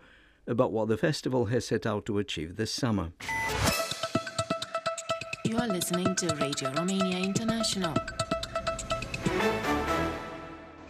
about 0.47 0.73
what 0.73 0.89
the 0.89 0.97
festival 0.97 1.47
has 1.47 1.67
set 1.67 1.87
out 1.87 2.07
to 2.07 2.19
achieve 2.19 2.57
this 2.57 2.73
summer. 2.73 3.13
You 5.45 5.59
are 5.59 5.69
listening 5.69 6.15
to 6.17 6.35
Radio 6.37 6.73
Romania 6.73 7.19
International. 7.19 7.95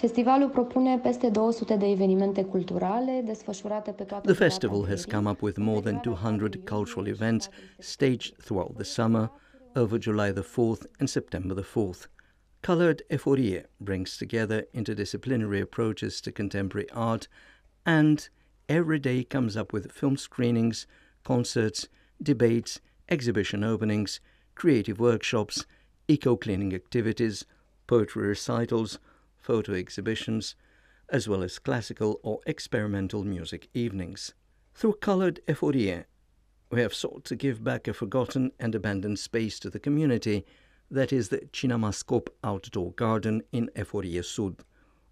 Festivalul 0.04 0.48
propune 0.48 0.98
peste 0.98 1.30
200 1.30 1.76
de 1.76 1.86
evenimente 1.86 2.44
culturale 2.44 3.22
desfășurate 3.26 3.90
pe 3.90 4.02
toată 4.02 4.32
The 4.32 4.44
festival 4.44 4.86
has 4.86 5.04
come 5.04 5.30
up 5.30 5.40
with 5.40 5.56
more 5.56 5.80
than 5.80 6.00
200 6.00 6.60
cultural 6.64 7.06
events 7.06 7.48
staged 7.78 8.36
throughout 8.36 8.74
the 8.74 8.82
summer, 8.82 9.30
over 9.74 9.98
July 9.98 10.32
the 10.32 10.42
4th 10.42 10.82
and 10.98 11.08
September 11.08 11.54
the 11.54 11.62
4th. 11.62 12.08
Colored 12.60 13.02
Eforie 13.08 13.62
brings 13.76 14.16
together 14.16 14.66
interdisciplinary 14.74 15.62
approaches 15.62 16.20
to 16.20 16.30
contemporary 16.32 16.88
art 16.90 17.28
and 17.84 18.28
every 18.68 18.98
day 18.98 19.24
comes 19.24 19.56
up 19.56 19.72
with 19.72 19.92
film 19.92 20.16
screenings, 20.16 20.86
concerts, 21.22 21.88
debates, 22.22 22.80
exhibition 23.08 23.64
openings, 23.64 24.20
creative 24.54 24.98
workshops, 24.98 25.64
eco 26.06 26.36
cleaning 26.36 26.74
activities, 26.74 27.46
poetry 27.86 28.26
recitals, 28.28 28.98
photo 29.44 29.74
exhibitions, 29.74 30.56
as 31.10 31.28
well 31.28 31.42
as 31.42 31.58
classical 31.58 32.18
or 32.22 32.40
experimental 32.46 33.24
music 33.24 33.68
evenings. 33.74 34.32
Through 34.74 34.94
Colored 34.94 35.40
Eforie, 35.46 36.04
we 36.70 36.80
have 36.80 36.94
sought 36.94 37.24
to 37.26 37.36
give 37.36 37.62
back 37.62 37.86
a 37.86 37.92
forgotten 37.92 38.52
and 38.58 38.74
abandoned 38.74 39.18
space 39.18 39.60
to 39.60 39.68
the 39.68 39.78
community 39.78 40.46
that 40.90 41.12
is 41.12 41.28
the 41.28 41.46
Cinemascope 41.52 42.28
Outdoor 42.42 42.92
Garden 42.92 43.42
in 43.52 43.70
Eforie 43.76 44.24
Sud. 44.24 44.64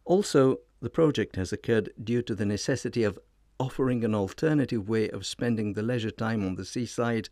Also, 0.06 0.60
the 0.80 0.90
project 0.90 1.36
has 1.36 1.52
occurred 1.52 1.90
due 2.02 2.22
to 2.22 2.34
the 2.34 2.46
necessity 2.46 3.04
of 3.04 3.18
offering 3.60 4.02
an 4.02 4.14
alternative 4.14 4.88
way 4.88 5.10
of 5.10 5.26
spending 5.26 5.74
the 5.74 5.82
leisure 5.82 6.10
time 6.10 6.44
on 6.44 6.54
the 6.54 6.64
seaside 6.64 7.28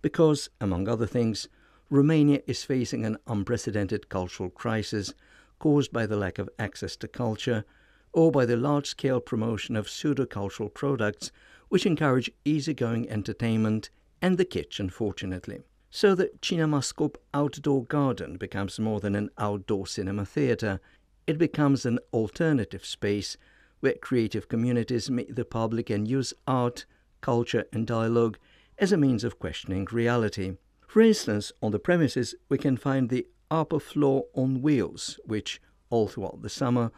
because, 0.00 0.48
among 0.60 0.88
other 0.88 1.06
things, 1.06 1.46
Romania 1.90 2.40
is 2.46 2.64
facing 2.64 3.04
an 3.04 3.18
unprecedented 3.26 4.08
cultural 4.08 4.50
crisis 4.50 5.14
caused 5.58 5.92
by 5.92 6.06
the 6.06 6.16
lack 6.16 6.38
of 6.38 6.48
access 6.58 6.96
to 6.96 7.08
culture 7.08 7.64
or 8.12 8.30
by 8.30 8.46
the 8.46 8.56
large 8.56 8.86
scale 8.86 9.20
promotion 9.20 9.76
of 9.76 9.88
pseudo 9.88 10.26
cultural 10.26 10.68
products 10.68 11.30
which 11.68 11.86
encourage 11.86 12.30
easygoing 12.44 13.08
entertainment 13.10 13.90
and 14.22 14.38
the 14.38 14.44
kitsch, 14.44 14.80
unfortunately. 14.80 15.60
So 15.90 16.14
the 16.14 16.30
Cinemascope 16.42 17.16
Outdoor 17.32 17.84
Garden 17.84 18.36
becomes 18.36 18.78
more 18.78 19.00
than 19.00 19.14
an 19.14 19.30
outdoor 19.38 19.86
cinema 19.86 20.24
theatre, 20.24 20.80
it 21.26 21.38
becomes 21.38 21.84
an 21.84 21.98
alternative 22.12 22.84
space 22.84 23.36
where 23.80 23.94
creative 23.94 24.48
communities 24.48 25.10
meet 25.10 25.36
the 25.36 25.44
public 25.44 25.90
and 25.90 26.08
use 26.08 26.34
art, 26.46 26.84
culture, 27.20 27.64
and 27.72 27.86
dialogue 27.86 28.38
as 28.78 28.92
a 28.92 28.96
means 28.96 29.24
of 29.24 29.38
questioning 29.38 29.86
reality. 29.90 30.56
For 30.86 31.02
instance, 31.02 31.52
on 31.62 31.72
the 31.72 31.78
premises, 31.78 32.34
we 32.48 32.58
can 32.58 32.76
find 32.76 33.08
the 33.08 33.26
Upper 33.50 33.80
Floor 33.80 34.26
on 34.34 34.62
Wheels, 34.62 35.18
which, 35.24 35.60
all 35.90 36.08
throughout 36.08 36.42
the 36.42 36.48
summer, 36.48 36.92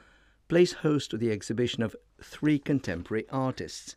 plays 0.48 0.72
host 0.72 1.10
to 1.10 1.16
the 1.16 1.30
exhibition 1.30 1.82
of 1.82 1.94
three 2.22 2.58
contemporary 2.58 3.26
artists. 3.30 3.96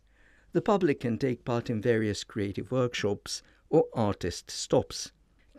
The 0.52 0.62
public 0.62 1.00
can 1.00 1.18
take 1.18 1.44
part 1.44 1.68
in 1.68 1.82
various 1.82 2.22
creative 2.22 2.70
workshops 2.70 3.42
or 3.70 3.86
artist 3.92 4.50
stops, 4.50 5.10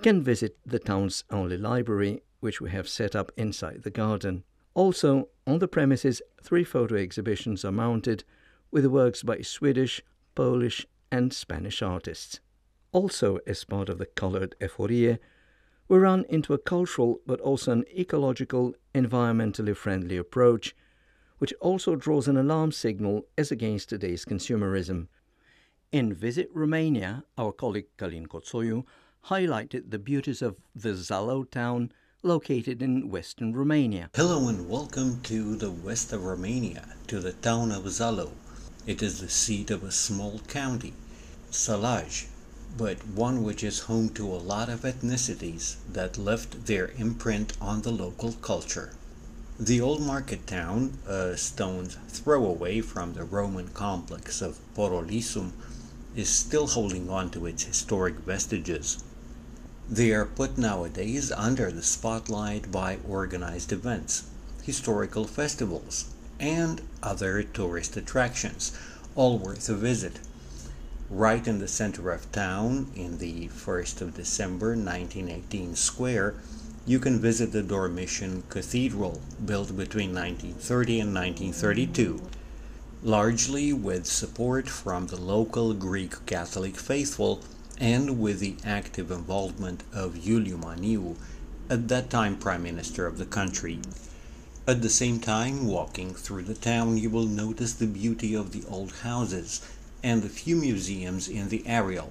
can 0.02 0.22
visit 0.22 0.58
the 0.66 0.80
town's 0.80 1.24
only 1.30 1.58
library, 1.58 2.22
which 2.40 2.62
we 2.62 2.70
have 2.70 2.88
set 2.88 3.16
up 3.16 3.32
inside 3.36 3.84
the 3.84 3.90
garden. 3.90 4.44
Also, 4.74 5.30
on 5.46 5.60
the 5.60 5.68
premises, 5.68 6.22
three 6.42 6.64
photo 6.64 6.96
exhibitions 6.96 7.66
are 7.66 7.72
mounted 7.72 8.24
with 8.72 8.86
works 8.86 9.24
by 9.24 9.42
Swedish, 9.42 10.02
Polish, 10.34 10.86
and 11.12 11.34
Spanish 11.34 11.82
artists. 11.82 12.40
Also, 12.92 13.40
as 13.46 13.64
part 13.64 13.90
of 13.90 13.98
the 13.98 14.06
Colored 14.06 14.56
Eforie, 14.62 15.20
we 15.88 15.98
run 15.98 16.26
into 16.30 16.54
a 16.54 16.58
cultural 16.58 17.20
but 17.28 17.40
also 17.42 17.72
an 17.72 17.86
ecological, 17.96 18.74
environmentally 18.94 19.76
friendly 19.76 20.18
approach, 20.18 20.76
which 21.38 21.54
also 21.62 21.96
draws 21.96 22.28
an 22.28 22.38
alarm 22.38 22.72
signal 22.72 23.26
as 23.38 23.52
against 23.52 23.90
today's 23.90 24.26
consumerism. 24.26 25.08
In 25.92 26.14
Visit 26.14 26.50
Romania, 26.54 27.24
our 27.38 27.52
colleague 27.52 27.88
Călin 27.98 28.26
Coțoiu 28.26 28.84
highlighted 29.26 29.92
the 29.92 30.00
beauties 30.00 30.42
of 30.42 30.56
the 30.76 30.94
Zalău 30.94 31.50
town 31.50 31.92
located 32.24 32.82
in 32.82 33.10
western 33.10 33.54
Romania. 33.54 34.10
Hello 34.16 34.48
and 34.48 34.68
welcome 34.68 35.20
to 35.22 35.56
the 35.56 35.70
west 35.70 36.12
of 36.12 36.26
Romania, 36.26 36.96
to 37.08 37.20
the 37.20 37.34
town 37.34 37.72
of 37.72 37.84
Zalău. 37.84 38.32
It 38.88 39.04
is 39.04 39.20
the 39.20 39.30
seat 39.30 39.70
of 39.70 39.84
a 39.84 39.92
small 39.92 40.40
county, 40.48 40.94
Sălaj, 41.52 42.26
but 42.78 43.08
one 43.08 43.44
which 43.44 43.64
is 43.64 43.88
home 43.88 44.10
to 44.10 44.28
a 44.28 44.36
lot 44.36 44.68
of 44.68 44.82
ethnicities 44.82 45.76
that 45.92 46.18
left 46.18 46.66
their 46.66 46.92
imprint 46.98 47.54
on 47.62 47.82
the 47.82 47.92
local 47.92 48.34
culture. 48.34 48.92
The 49.58 49.80
old 49.80 50.02
market 50.02 50.46
town, 50.46 50.98
a 51.08 51.38
stone's 51.38 51.96
throw 52.10 52.46
away 52.46 52.82
from 52.82 53.14
the 53.14 53.24
Roman 53.24 53.70
complex 53.70 54.42
of 54.42 54.60
Porolissum, 54.76 55.54
is 56.14 56.28
still 56.28 56.68
holding 56.68 57.10
on 57.10 57.30
to 57.32 57.46
its 57.46 57.64
historic 57.64 58.16
vestiges. 58.16 59.02
They 59.90 60.12
are 60.12 60.26
put 60.26 60.58
nowadays 60.58 61.32
under 61.32 61.72
the 61.72 61.84
spotlight 61.84 62.72
by 62.72 62.98
organized 63.08 63.72
events, 63.72 64.24
historical 64.64 65.26
festivals, 65.26 66.06
and 66.40 66.82
other 67.02 67.44
tourist 67.44 67.96
attractions, 67.96 68.74
all 69.16 69.38
worth 69.38 69.70
a 69.70 69.76
visit. 69.76 70.20
Right 71.12 71.48
in 71.48 71.60
the 71.60 71.68
center 71.68 72.10
of 72.10 72.32
town, 72.32 72.92
in 72.96 73.20
the 73.20 73.48
1st 73.50 74.02
of 74.02 74.16
December 74.16 74.70
1918 74.70 75.76
square, 75.76 76.34
you 76.88 76.98
can 76.98 77.20
visit 77.20 77.52
the 77.52 77.62
Dormition 77.62 78.42
Cathedral, 78.50 79.22
built 79.46 79.78
between 79.78 80.16
1930 80.16 81.00
and 81.02 81.14
1932, 81.14 82.22
largely 83.04 83.72
with 83.72 84.08
support 84.08 84.68
from 84.68 85.06
the 85.06 85.22
local 85.22 85.76
Greek 85.76 86.26
Catholic 86.26 86.76
faithful 86.76 87.44
and 87.80 88.20
with 88.20 88.40
the 88.40 88.56
active 88.66 89.12
involvement 89.12 89.84
of 89.94 90.16
Iuliu 90.16 90.58
Maniu, 90.58 91.18
at 91.70 91.88
that 91.88 92.10
time 92.10 92.36
Prime 92.36 92.64
Minister 92.64 93.06
of 93.06 93.20
the 93.20 93.28
country. 93.28 93.80
At 94.68 94.82
the 94.82 94.90
same 94.90 95.20
time, 95.20 95.68
walking 95.68 96.16
through 96.16 96.42
the 96.42 96.56
town, 96.56 96.98
you 96.98 97.12
will 97.12 97.28
notice 97.28 97.74
the 97.74 97.86
beauty 97.86 98.34
of 98.34 98.52
the 98.52 98.64
old 98.68 98.92
houses 99.04 99.62
and 100.06 100.22
the 100.22 100.30
few 100.30 100.56
museums 100.56 101.28
in 101.28 101.50
the 101.50 101.66
area. 101.66 102.04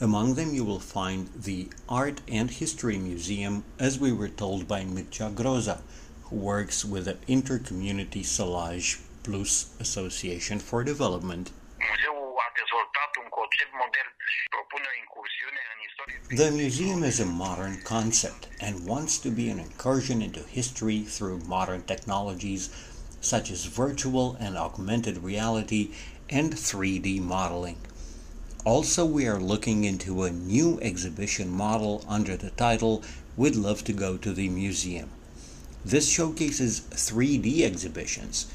Among 0.00 0.36
them, 0.36 0.54
you 0.54 0.64
will 0.64 0.80
find 0.80 1.28
the 1.36 1.68
Art 1.86 2.22
and 2.26 2.50
History 2.50 2.96
Museum, 2.96 3.62
as 3.78 3.98
we 3.98 4.10
were 4.10 4.30
told 4.30 4.66
by 4.66 4.84
Mircea 4.84 5.30
Groza, 5.34 5.82
who 6.24 6.36
works 6.36 6.82
with 6.82 7.04
the 7.04 7.18
Intercommunity 7.28 8.24
Sălaj 8.24 8.98
Plus 9.22 9.66
Association 9.78 10.60
for 10.60 10.82
Development. 10.82 11.50
The 16.30 16.50
museum 16.50 17.04
is 17.04 17.20
a 17.20 17.26
modern 17.26 17.82
concept 17.82 18.48
and 18.62 18.86
wants 18.86 19.18
to 19.18 19.30
be 19.30 19.50
an 19.50 19.58
incursion 19.58 20.22
into 20.22 20.40
history 20.40 21.02
through 21.02 21.40
modern 21.40 21.82
technologies 21.82 22.70
such 23.22 23.50
as 23.50 23.66
virtual 23.66 24.36
and 24.40 24.56
augmented 24.56 25.18
reality 25.18 25.92
and 26.32 26.54
3D 26.54 27.20
modeling. 27.20 27.76
Also, 28.64 29.04
we 29.04 29.26
are 29.26 29.38
looking 29.38 29.84
into 29.84 30.22
a 30.22 30.30
new 30.30 30.80
exhibition 30.80 31.50
model 31.50 32.02
under 32.08 32.38
the 32.38 32.50
title 32.50 33.02
We'd 33.36 33.54
Love 33.54 33.84
to 33.84 33.92
Go 33.92 34.16
to 34.16 34.32
the 34.32 34.48
Museum. 34.48 35.10
This 35.84 36.08
showcases 36.08 36.80
3D 36.80 37.60
exhibitions. 37.62 38.46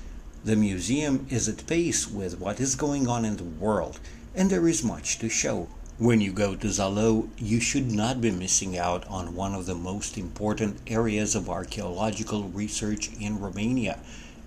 The 0.44 0.56
museum 0.56 1.28
is 1.30 1.48
at 1.48 1.68
pace 1.68 2.08
with 2.10 2.40
what 2.40 2.60
is 2.60 2.74
going 2.74 3.08
on 3.08 3.26
in 3.26 3.38
the 3.38 3.44
world, 3.44 4.00
and 4.34 4.50
there 4.50 4.68
is 4.68 4.84
much 4.84 5.20
to 5.20 5.30
show. 5.30 5.68
When 6.00 6.20
you 6.20 6.32
go 6.32 6.56
to 6.56 6.68
Zalău, 6.68 7.30
you 7.38 7.60
should 7.60 7.92
not 7.92 8.22
be 8.22 8.32
missing 8.32 8.76
out 8.76 9.06
on 9.08 9.36
one 9.36 9.54
of 9.54 9.68
the 9.68 9.76
most 9.76 10.18
important 10.18 10.80
areas 10.88 11.36
of 11.36 11.50
archaeological 11.50 12.44
research 12.44 13.12
in 13.20 13.40
Romania. 13.40 14.00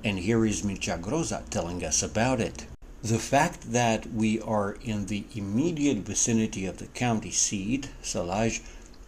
And 0.02 0.18
here 0.18 0.44
is 0.44 0.62
Mircea 0.62 1.00
Groza 1.00 1.48
telling 1.50 1.84
us 1.84 2.02
about 2.02 2.40
it. 2.40 2.66
The 3.02 3.18
fact 3.18 3.72
that 3.72 4.12
we 4.12 4.40
are 4.42 4.76
in 4.82 5.06
the 5.06 5.24
immediate 5.34 5.98
vicinity 5.98 6.66
of 6.66 6.76
the 6.76 6.86
county 6.86 7.30
seat, 7.30 7.88
Sălaj, 8.02 8.60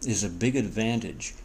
is 0.03 0.23
a 0.23 0.29
big 0.29 0.55
advantage. 0.55 1.35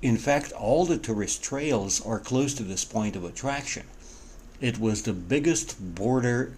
In 0.00 0.16
fact, 0.16 0.52
all 0.52 0.86
the 0.86 0.96
tourist 0.96 1.42
trails 1.42 2.00
are 2.06 2.20
close 2.20 2.54
to 2.54 2.62
this 2.62 2.84
point 2.84 3.16
of 3.16 3.24
attraction. 3.24 3.82
It 4.60 4.78
was 4.78 5.02
the 5.02 5.12
biggest 5.12 5.96
border 5.96 6.52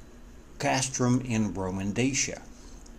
castrum 0.59 1.23
in 1.23 1.55
Roman 1.55 1.93
Dacia. 1.93 2.43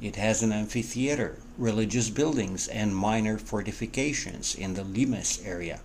It 0.01 0.15
has 0.15 0.41
an 0.41 0.51
amphitheater, 0.51 1.37
religious 1.59 2.09
buildings, 2.09 2.67
and 2.67 2.95
minor 2.95 3.37
fortifications 3.37 4.55
in 4.55 4.73
the 4.73 4.83
Limes 4.83 5.39
area. 5.45 5.79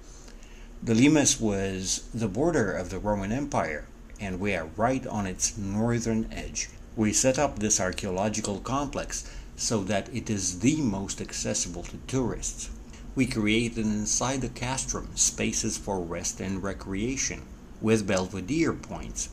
The 0.83 0.95
Limes 0.95 1.38
was 1.38 2.09
the 2.14 2.29
border 2.29 2.73
of 2.73 2.88
the 2.88 2.99
Roman 2.99 3.31
Empire, 3.31 3.87
and 4.20 4.40
we 4.40 4.55
are 4.55 4.70
right 4.76 5.07
on 5.07 5.26
its 5.26 5.57
northern 5.57 6.29
edge. 6.33 6.68
We 6.96 7.12
set 7.12 7.38
up 7.38 7.59
this 7.59 7.81
archaeological 7.81 8.61
complex 8.61 9.31
so 9.57 9.83
that 9.85 10.09
it 10.14 10.31
is 10.31 10.61
the 10.61 10.81
most 10.81 11.20
accessible 11.20 11.83
to 11.85 11.98
tourists. 12.07 12.70
We 13.14 13.26
created 13.26 13.85
inside 13.85 14.42
the 14.42 14.48
castrum 14.48 15.09
spaces 15.14 15.79
for 15.79 16.00
rest 16.00 16.40
and 16.40 16.62
recreation 16.62 17.42
with 17.81 18.07
belvedere 18.07 18.72
points. 18.72 19.31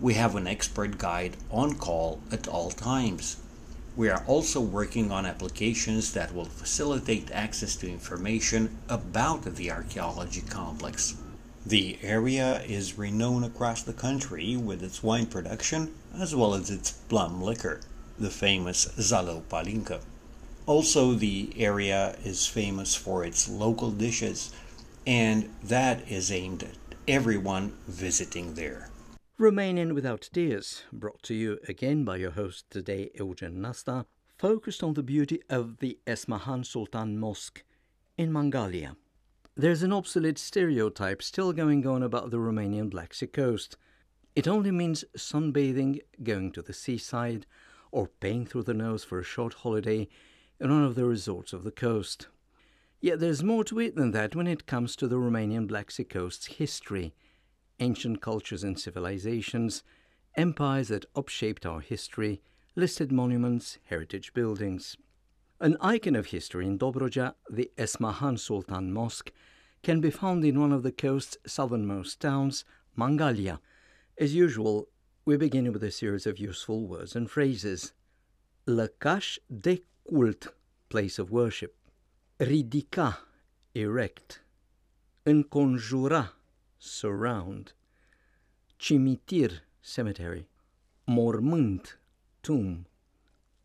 We 0.00 0.14
have 0.14 0.34
an 0.34 0.46
expert 0.46 0.98
guide 0.98 1.36
on 1.50 1.74
call 1.74 2.20
at 2.30 2.48
all 2.48 2.70
times. 2.70 3.36
We 3.96 4.08
are 4.08 4.24
also 4.26 4.60
working 4.60 5.12
on 5.12 5.24
applications 5.24 6.12
that 6.14 6.34
will 6.34 6.46
facilitate 6.46 7.30
access 7.30 7.76
to 7.76 7.88
information 7.88 8.76
about 8.88 9.44
the 9.44 9.70
archaeology 9.70 10.42
complex. 10.42 11.14
The 11.66 11.98
area 12.02 12.60
is 12.60 12.98
renowned 12.98 13.46
across 13.46 13.82
the 13.82 13.94
country 13.94 14.54
with 14.54 14.82
its 14.82 15.02
wine 15.02 15.24
production 15.24 15.94
as 16.14 16.36
well 16.36 16.52
as 16.52 16.70
its 16.70 16.90
plum 16.90 17.40
liquor, 17.40 17.80
the 18.18 18.28
famous 18.28 18.84
Zalo 18.98 19.42
Palinka. 19.44 20.02
Also, 20.66 21.14
the 21.14 21.54
area 21.56 22.16
is 22.22 22.46
famous 22.46 22.94
for 22.94 23.24
its 23.24 23.48
local 23.48 23.90
dishes, 23.90 24.54
and 25.06 25.48
that 25.62 26.06
is 26.06 26.30
aimed 26.30 26.64
at 26.64 26.76
everyone 27.08 27.72
visiting 27.88 28.54
there. 28.54 28.90
Romanian 29.40 29.94
Without 29.94 30.28
Tears, 30.34 30.82
brought 30.92 31.22
to 31.22 31.34
you 31.34 31.58
again 31.66 32.04
by 32.04 32.16
your 32.16 32.32
host 32.32 32.70
today, 32.70 33.10
Eugen 33.14 33.62
Nasta, 33.62 34.04
focused 34.36 34.82
on 34.82 34.94
the 34.94 35.02
beauty 35.02 35.40
of 35.48 35.78
the 35.78 35.98
Esmahan 36.06 36.66
Sultan 36.66 37.18
Mosque 37.18 37.64
in 38.18 38.30
Mangalia. 38.30 38.96
There's 39.56 39.84
an 39.84 39.92
obsolete 39.92 40.38
stereotype 40.38 41.22
still 41.22 41.52
going 41.52 41.86
on 41.86 42.02
about 42.02 42.32
the 42.32 42.38
Romanian 42.38 42.90
Black 42.90 43.14
Sea 43.14 43.28
coast. 43.28 43.76
It 44.34 44.48
only 44.48 44.72
means 44.72 45.04
sunbathing, 45.16 46.00
going 46.24 46.50
to 46.52 46.62
the 46.62 46.72
seaside, 46.72 47.46
or 47.92 48.08
paying 48.08 48.46
through 48.46 48.64
the 48.64 48.74
nose 48.74 49.04
for 49.04 49.20
a 49.20 49.24
short 49.24 49.54
holiday 49.54 50.08
in 50.58 50.70
one 50.70 50.82
of 50.82 50.96
the 50.96 51.04
resorts 51.04 51.52
of 51.52 51.62
the 51.62 51.70
coast. 51.70 52.26
Yet 53.00 53.20
there's 53.20 53.44
more 53.44 53.62
to 53.64 53.78
it 53.78 53.94
than 53.94 54.10
that 54.10 54.34
when 54.34 54.48
it 54.48 54.66
comes 54.66 54.96
to 54.96 55.06
the 55.06 55.18
Romanian 55.18 55.68
Black 55.68 55.92
Sea 55.92 56.04
coast's 56.04 56.46
history 56.46 57.14
ancient 57.78 58.20
cultures 58.20 58.64
and 58.64 58.78
civilizations, 58.78 59.82
empires 60.36 60.88
that 60.88 61.12
upshaped 61.14 61.64
our 61.64 61.80
history, 61.80 62.40
listed 62.74 63.12
monuments, 63.12 63.78
heritage 63.84 64.32
buildings. 64.32 64.96
An 65.60 65.76
icon 65.80 66.16
of 66.16 66.26
history 66.26 66.66
in 66.66 66.78
Dobruja, 66.78 67.34
the 67.48 67.70
Esmahan 67.78 68.38
Sultan 68.38 68.92
Mosque, 68.92 69.32
can 69.84 70.00
be 70.00 70.10
found 70.10 70.44
in 70.44 70.60
one 70.60 70.72
of 70.72 70.82
the 70.82 70.90
coast's 70.90 71.38
southernmost 71.46 72.20
towns, 72.20 72.64
Mangalia. 72.98 73.60
As 74.18 74.34
usual, 74.34 74.88
we 75.24 75.36
begin 75.36 75.72
with 75.72 75.84
a 75.84 75.92
series 75.92 76.26
of 76.26 76.38
useful 76.38 76.88
words 76.88 77.14
and 77.14 77.30
phrases. 77.30 77.92
Lăcaș 78.66 79.38
de 79.48 79.84
cult, 80.02 80.56
place 80.88 81.20
of 81.20 81.30
worship. 81.30 81.76
Ridica, 82.40 83.28
erect. 83.74 84.44
Înconjura, 85.22 86.34
surround. 86.78 87.74
Cimitir, 88.76 89.62
cemetery. 89.80 90.48
Mormânt, 91.04 92.00
tomb. 92.40 92.88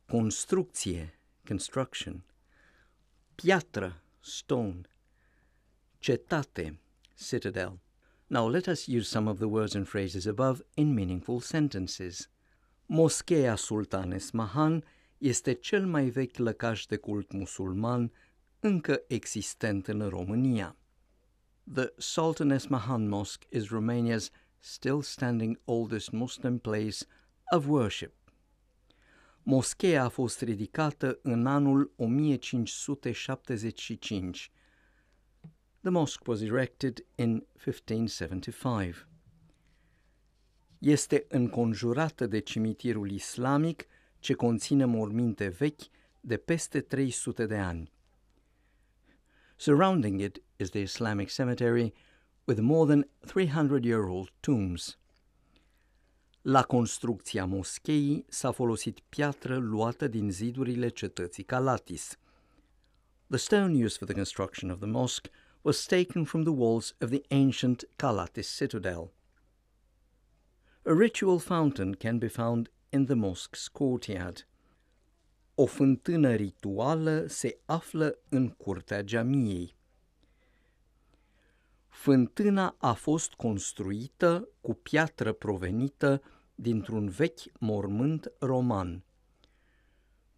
Construcție, 0.08 1.18
construction. 1.49 2.23
Piatră, 3.35 4.01
stone. 4.19 4.81
Cetate, 5.99 6.79
citadel. 7.15 7.79
Now 8.27 8.47
let 8.47 8.67
us 8.67 8.88
use 8.88 9.09
some 9.09 9.27
of 9.29 9.38
the 9.38 9.47
words 9.47 9.75
and 9.75 9.88
phrases 9.88 10.25
above 10.25 10.62
in 10.75 10.93
meaningful 10.93 11.39
sentences. 11.39 12.29
Moscheea 12.85 13.55
Sultan 13.55 14.12
Esmahan 14.12 14.83
este 15.17 15.53
cel 15.53 15.85
mai 15.85 16.09
vechi 16.09 16.38
lăcaș 16.38 16.85
de 16.85 16.97
cult 16.97 17.31
musulman 17.31 18.12
încă 18.59 19.03
existent 19.07 19.88
în 19.88 20.07
România. 20.09 20.75
The 21.73 21.93
Sultan 21.97 22.49
Esmahan 22.49 23.07
Mosque 23.07 23.47
is 23.51 23.67
Romania's 23.67 24.29
still 24.59 25.01
standing 25.01 25.59
oldest 25.65 26.12
Muslim 26.12 26.59
place 26.59 26.97
of 27.51 27.67
worship. 27.67 28.18
Moscheea 29.49 30.03
a 30.03 30.09
fost 30.09 30.41
ridicată 30.41 31.19
în 31.21 31.45
anul 31.45 31.93
1575. 31.95 34.51
The 35.81 35.89
mosque 35.89 36.31
was 36.31 36.41
erected 36.41 37.05
in 37.15 37.45
1575. 37.65 39.07
Este 40.79 41.25
înconjurată 41.27 42.27
de 42.27 42.39
cimitirul 42.39 43.12
islamic 43.12 43.85
ce 44.19 44.33
conține 44.33 44.85
morminte 44.85 45.47
vechi 45.47 45.81
de 46.19 46.38
peste 46.38 46.81
300 46.81 47.45
de 47.45 47.57
ani. 47.57 47.91
Surrounding 49.55 50.21
it 50.21 50.41
is 50.55 50.69
the 50.69 50.79
Islamic 50.79 51.29
cemetery 51.29 51.93
with 52.43 52.59
more 52.59 52.93
than 52.93 53.09
300 53.19 53.85
year 53.85 54.03
old 54.03 54.33
tombs. 54.39 54.98
La 56.41 56.63
construcția 56.63 57.45
moscheii 57.45 58.25
s-a 58.28 58.52
folosit 58.52 58.99
piatră 58.99 59.58
luată 59.58 60.08
din 60.08 60.32
zidurile 60.32 60.89
cetății 60.89 61.43
Calatis. 61.43 62.17
The 63.28 63.38
stone 63.38 63.84
used 63.84 63.97
for 63.97 64.08
the 64.08 64.15
construction 64.15 64.69
of 64.69 64.78
the 64.78 64.88
mosque 64.88 65.32
was 65.62 65.86
taken 65.86 66.23
from 66.23 66.43
the 66.43 66.54
walls 66.54 66.95
of 67.02 67.10
the 67.10 67.21
ancient 67.30 67.89
Calatis 67.95 68.58
citadel. 68.58 69.12
A 70.84 70.93
ritual 70.93 71.39
fountain 71.39 71.93
can 71.93 72.17
be 72.17 72.28
found 72.28 72.71
in 72.89 73.06
the 73.06 73.15
mosque's 73.15 73.67
courtyard. 73.71 74.47
O 75.56 75.65
fântână 75.65 76.36
rituală 76.36 77.25
se 77.28 77.60
află 77.65 78.19
în 78.30 78.49
curtea 78.49 79.04
jamiei. 79.06 79.75
Fântâna 81.89 82.75
a 82.78 82.93
fost 82.93 83.34
construită 83.34 84.49
cu 84.62 84.73
piatră 84.73 85.34
provenită 85.34 86.21
dintr-un 86.56 87.10
vechi 87.10 87.60
mormânt 87.60 88.32
roman. 88.39 89.04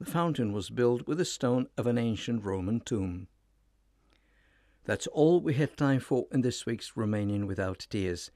The 0.02 0.12
fountain 0.12 0.52
was 0.52 0.70
built 0.70 1.06
with 1.06 1.18
the 1.18 1.26
stone 1.26 1.70
of 1.78 1.86
an 1.86 1.98
ancient 1.98 2.44
Roman 2.44 2.80
tomb. 2.80 3.28
That's 4.84 5.06
all 5.06 5.40
we 5.40 5.54
had 5.54 5.78
time 5.78 6.00
for 6.00 6.26
in 6.32 6.42
this 6.42 6.66
week's 6.66 6.94
Romanian 6.96 7.46
Without 7.46 7.86
Tears. 7.88 8.32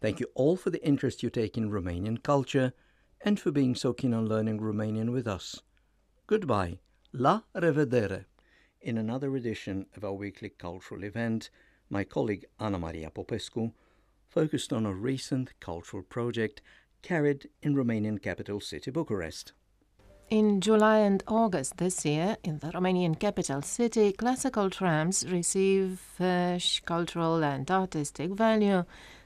Thank 0.00 0.20
you 0.20 0.28
all 0.34 0.56
for 0.56 0.70
the 0.70 0.84
interest 0.86 1.22
you 1.22 1.30
take 1.30 1.56
in 1.56 1.70
Romanian 1.70 2.22
culture 2.22 2.72
and 3.20 3.40
for 3.40 3.50
being 3.50 3.74
so 3.74 3.92
keen 3.92 4.14
on 4.14 4.28
learning 4.28 4.60
Romanian 4.60 5.10
with 5.10 5.26
us. 5.26 5.60
Goodbye. 6.28 6.78
La 7.12 7.42
revedere. 7.52 8.26
In 8.80 8.96
another 8.96 9.34
edition 9.34 9.86
of 9.96 10.04
our 10.04 10.14
weekly 10.14 10.50
cultural 10.50 11.02
event, 11.02 11.50
my 11.92 12.04
colleague 12.04 12.46
Anna 12.58 12.78
Maria 12.78 13.10
Popescu 13.10 13.70
focused 14.26 14.72
on 14.72 14.86
a 14.86 14.94
recent 14.94 15.52
cultural 15.60 16.02
project 16.02 16.62
carried 17.02 17.50
in 17.60 17.74
Romanian 17.74 18.20
capital 18.20 18.60
city 18.60 18.90
Bucharest. 18.90 19.52
In 20.30 20.62
July 20.62 21.00
and 21.00 21.22
August 21.28 21.76
this 21.76 22.06
year, 22.06 22.38
in 22.42 22.58
the 22.60 22.68
Romanian 22.68 23.20
capital 23.20 23.60
city, 23.60 24.12
classical 24.12 24.70
trams 24.70 25.30
receive 25.30 26.00
fresh 26.16 26.80
cultural 26.86 27.44
and 27.44 27.70
artistic 27.70 28.30
value 28.30 28.84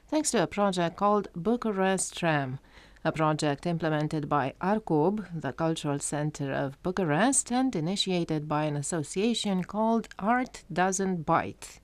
thanks 0.09 0.31
to 0.31 0.43
a 0.43 0.47
project 0.47 0.97
called 0.97 1.29
Bucharest 1.33 2.17
Tram, 2.17 2.59
a 3.05 3.13
project 3.13 3.65
implemented 3.65 4.27
by 4.27 4.53
Arcub, 4.59 5.25
the 5.33 5.53
Cultural 5.53 5.99
Center 5.99 6.51
of 6.51 6.81
Bucharest, 6.83 7.49
and 7.49 7.73
initiated 7.73 8.49
by 8.49 8.65
an 8.65 8.75
association 8.75 9.63
called 9.63 10.09
Art 10.19 10.65
Doesn't 10.73 11.25
Bite. 11.25 11.79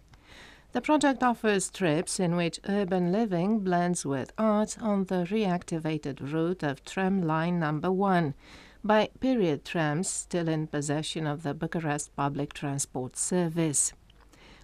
The 0.73 0.81
project 0.81 1.21
offers 1.21 1.69
trips 1.69 2.19
in 2.19 2.36
which 2.36 2.59
urban 2.67 3.12
living 3.12 3.59
blends 3.59 4.07
with 4.07 4.33
art 4.39 4.75
on 4.81 5.03
the 5.03 5.23
reactivated 5.29 6.33
route 6.33 6.63
of 6.63 6.83
tram 6.83 7.21
line 7.21 7.59
number 7.59 7.91
one 7.91 8.33
by 8.83 9.12
period 9.19 9.65
trams 9.65 10.09
still 10.09 10.49
in 10.49 10.65
possession 10.65 11.27
of 11.27 11.43
the 11.43 11.53
Bucharest 11.53 12.15
Public 12.15 12.53
Transport 12.53 13.15
Service. 13.15 13.93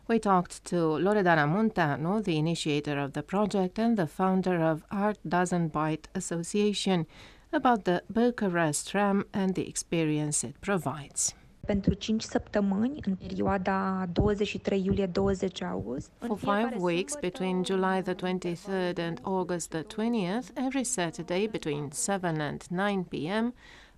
We 0.08 0.17
talked 0.17 0.65
to 0.65 0.98
Loredana 0.98 1.48
Montano, 1.48 2.22
the 2.22 2.39
initiator 2.39 2.98
of 2.98 3.13
the 3.13 3.22
project 3.22 3.78
and 3.78 3.95
the 3.95 4.08
founder 4.08 4.63
of 4.63 4.84
Art 4.89 5.19
Doesn't 5.28 5.67
Bite 5.67 6.08
Association, 6.15 7.06
about 7.54 7.86
the 7.86 8.02
Bucharest 8.10 8.89
tram 8.89 9.26
and 9.32 9.54
the 9.54 9.69
experience 9.69 10.43
it 10.43 10.60
provides. 10.60 11.36
Pentru 11.65 11.93
5 11.93 12.22
săptămâni 12.22 13.00
în 13.06 13.15
perioada 13.15 14.06
23 14.13 14.86
iulie-20 14.86 15.67
august. 15.69 16.12
For 16.19 16.38
five 16.38 16.76
weeks 16.78 17.15
between 17.15 17.63
July 17.63 18.02
the 18.02 18.13
23rd 18.13 18.98
and 18.98 19.19
August 19.22 19.69
the 19.69 19.84
20th, 19.84 20.48
every 20.65 20.84
Saturday 20.84 21.48
between 21.48 21.91
7 21.91 22.39
and 22.39 22.63
9 22.69 23.04
p.m., 23.04 23.54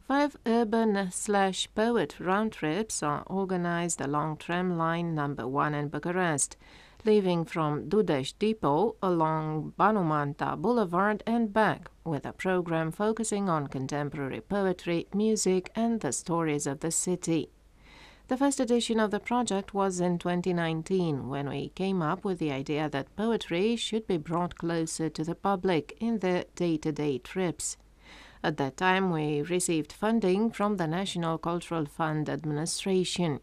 five 0.07 0.35
urban 0.45 1.09
slash 1.11 1.69
poet 1.73 2.19
round 2.19 2.51
trips 2.51 3.01
are 3.01 3.23
organized 3.27 4.01
along 4.01 4.37
tram 4.37 4.77
line 4.77 5.15
number 5.15 5.47
one 5.47 5.73
in 5.73 5.87
Bucharest, 5.87 6.57
leaving 7.05 7.45
from 7.45 7.89
Dudeș 7.89 8.33
Depot 8.39 8.95
along 9.01 9.73
Banu 9.77 10.03
Manta 10.03 10.55
Boulevard 10.55 11.23
and 11.25 11.53
back, 11.53 11.89
with 12.03 12.25
a 12.25 12.33
program 12.33 12.91
focusing 12.91 13.49
on 13.49 13.67
contemporary 13.67 14.41
poetry, 14.41 15.07
music, 15.13 15.71
and 15.75 16.01
the 16.01 16.11
stories 16.11 16.67
of 16.67 16.79
the 16.79 16.91
city. 16.91 17.49
The 18.27 18.37
first 18.37 18.59
edition 18.59 18.99
of 18.99 19.11
the 19.11 19.19
project 19.19 19.73
was 19.73 19.99
in 19.99 20.17
2019 20.17 21.27
when 21.27 21.49
we 21.49 21.69
came 21.69 22.01
up 22.01 22.23
with 22.23 22.39
the 22.39 22.51
idea 22.51 22.89
that 22.89 23.15
poetry 23.15 23.75
should 23.75 24.07
be 24.07 24.17
brought 24.17 24.55
closer 24.55 25.09
to 25.09 25.23
the 25.23 25.35
public 25.35 25.97
in 25.99 26.19
their 26.19 26.45
day 26.55 26.77
to 26.77 26.91
day 26.91 27.17
trips. 27.17 27.77
At 28.43 28.57
that 28.57 28.77
time, 28.77 29.11
we 29.11 29.41
received 29.41 29.91
funding 29.91 30.49
from 30.49 30.77
the 30.77 30.87
National 30.87 31.37
Cultural 31.37 31.85
Fund 31.85 32.29
Administration. 32.29 33.41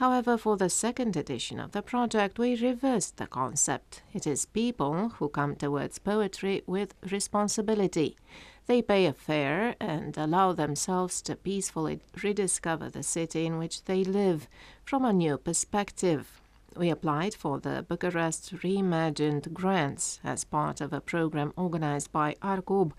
However, 0.00 0.38
for 0.38 0.56
the 0.56 0.70
second 0.70 1.14
edition 1.14 1.60
of 1.60 1.72
the 1.72 1.82
project, 1.82 2.38
we 2.38 2.56
reversed 2.56 3.18
the 3.18 3.26
concept. 3.26 4.00
It 4.14 4.26
is 4.26 4.46
people 4.46 5.10
who 5.10 5.28
come 5.28 5.56
towards 5.56 5.98
poetry 5.98 6.62
with 6.66 6.94
responsibility. 7.10 8.16
They 8.64 8.80
pay 8.80 9.04
a 9.04 9.12
fare 9.12 9.76
and 9.78 10.16
allow 10.16 10.54
themselves 10.54 11.20
to 11.22 11.36
peacefully 11.36 12.00
rediscover 12.22 12.88
the 12.88 13.02
city 13.02 13.44
in 13.44 13.58
which 13.58 13.84
they 13.84 14.02
live 14.02 14.48
from 14.86 15.04
a 15.04 15.12
new 15.12 15.36
perspective. 15.36 16.40
We 16.74 16.88
applied 16.88 17.34
for 17.34 17.60
the 17.60 17.84
Bucharest 17.86 18.54
Reimagined 18.62 19.52
grants 19.52 20.18
as 20.24 20.44
part 20.44 20.80
of 20.80 20.94
a 20.94 21.02
program 21.02 21.52
organized 21.58 22.10
by 22.10 22.36
Arcub, 22.40 22.92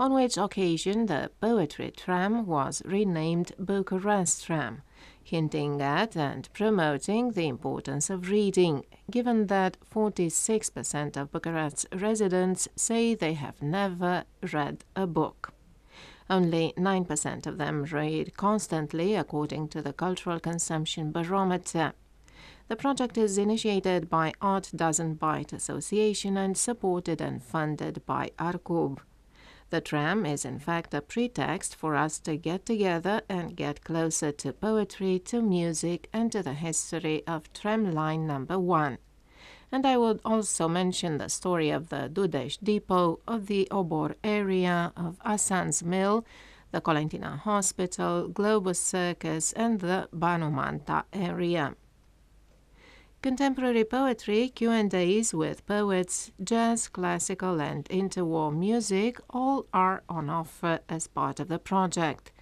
on 0.00 0.12
which 0.14 0.36
occasion 0.36 1.06
the 1.06 1.30
poetry 1.40 1.92
tram 1.96 2.44
was 2.44 2.82
renamed 2.84 3.52
Bucharest 3.56 4.46
Tram, 4.46 4.82
hinting 5.22 5.80
at 5.80 6.16
and 6.16 6.48
promoting 6.52 7.32
the 7.32 7.46
importance 7.48 8.10
of 8.10 8.30
reading, 8.30 8.84
given 9.10 9.46
that 9.46 9.76
46% 9.94 11.16
of 11.16 11.30
Bucharest's 11.32 11.86
residents 11.92 12.68
say 12.76 13.14
they 13.14 13.34
have 13.34 13.62
never 13.62 14.24
read 14.52 14.84
a 14.96 15.06
book. 15.06 15.52
Only 16.28 16.72
9% 16.76 17.46
of 17.46 17.58
them 17.58 17.84
read 17.84 18.36
constantly, 18.36 19.16
according 19.16 19.68
to 19.68 19.82
the 19.82 19.92
Cultural 19.92 20.38
Consumption 20.38 21.10
Barometer. 21.10 21.92
The 22.68 22.76
project 22.76 23.18
is 23.18 23.36
initiated 23.36 24.08
by 24.08 24.32
Art 24.40 24.70
Doesn't 24.74 25.14
Bite 25.14 25.52
Association 25.52 26.36
and 26.36 26.56
supported 26.56 27.20
and 27.20 27.42
funded 27.42 28.06
by 28.06 28.30
Arcub. 28.38 28.98
The 29.70 29.80
tram 29.80 30.26
is 30.26 30.44
in 30.44 30.58
fact 30.58 30.92
a 30.94 31.00
pretext 31.00 31.76
for 31.76 31.94
us 31.94 32.18
to 32.20 32.36
get 32.36 32.66
together 32.66 33.22
and 33.28 33.56
get 33.56 33.84
closer 33.84 34.32
to 34.32 34.52
poetry, 34.52 35.20
to 35.26 35.40
music, 35.40 36.08
and 36.12 36.32
to 36.32 36.42
the 36.42 36.54
history 36.54 37.22
of 37.26 37.52
tram 37.52 37.92
line 37.92 38.26
number 38.26 38.58
one. 38.58 38.98
And 39.70 39.86
I 39.86 39.96
would 39.96 40.20
also 40.24 40.66
mention 40.66 41.18
the 41.18 41.28
story 41.28 41.70
of 41.70 41.88
the 41.88 42.10
Dudeș 42.12 42.58
Depot, 42.62 43.20
of 43.28 43.46
the 43.46 43.68
Obor 43.70 44.16
area, 44.24 44.92
of 44.96 45.20
Assan's 45.24 45.84
Mill, 45.84 46.26
the 46.72 46.80
Colentina 46.80 47.36
Hospital, 47.36 48.28
Globus 48.28 48.80
Circus, 48.80 49.52
and 49.52 49.78
the 49.78 50.08
Banu 50.12 50.50
Manta 50.50 51.04
area 51.12 51.76
contemporary 53.22 53.84
poetry, 53.84 54.48
Q&As 54.48 55.34
with 55.34 55.66
poets, 55.66 56.32
jazz, 56.42 56.88
classical 56.88 57.60
and 57.60 57.84
interwar 57.90 58.50
music 58.50 59.18
all 59.28 59.66
are 59.72 60.02
on 60.08 60.30
offer 60.30 60.80
as 60.88 61.06
part 61.06 61.40
of 61.40 61.48
the 61.48 61.58
project. 61.58 62.32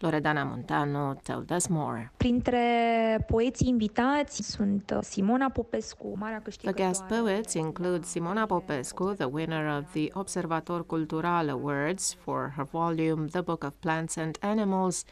Loredana 0.00 0.44
Montano 0.44 1.14
told 1.22 1.52
us 1.52 1.68
more. 1.68 2.12
Printre 2.16 3.24
poeții 3.26 3.68
invitați 3.68 4.42
sunt 4.42 4.90
uh, 4.96 5.02
Simona 5.02 5.48
Popescu, 5.48 6.14
marea 6.18 6.42
The 6.62 6.72
guest 6.72 7.04
poets 7.04 7.54
include 7.54 8.04
Simona 8.04 8.46
Popescu, 8.46 9.14
the 9.14 9.28
winner 9.30 9.76
of 9.76 9.92
the 9.92 10.10
Observator 10.12 10.84
Cultural 10.86 11.48
Awards 11.48 12.16
for 12.24 12.52
her 12.56 12.66
volume 12.70 13.26
The 13.26 13.40
Book 13.40 13.64
of 13.64 13.72
Plants 13.80 14.16
and 14.16 14.36
Animals, 14.40 15.04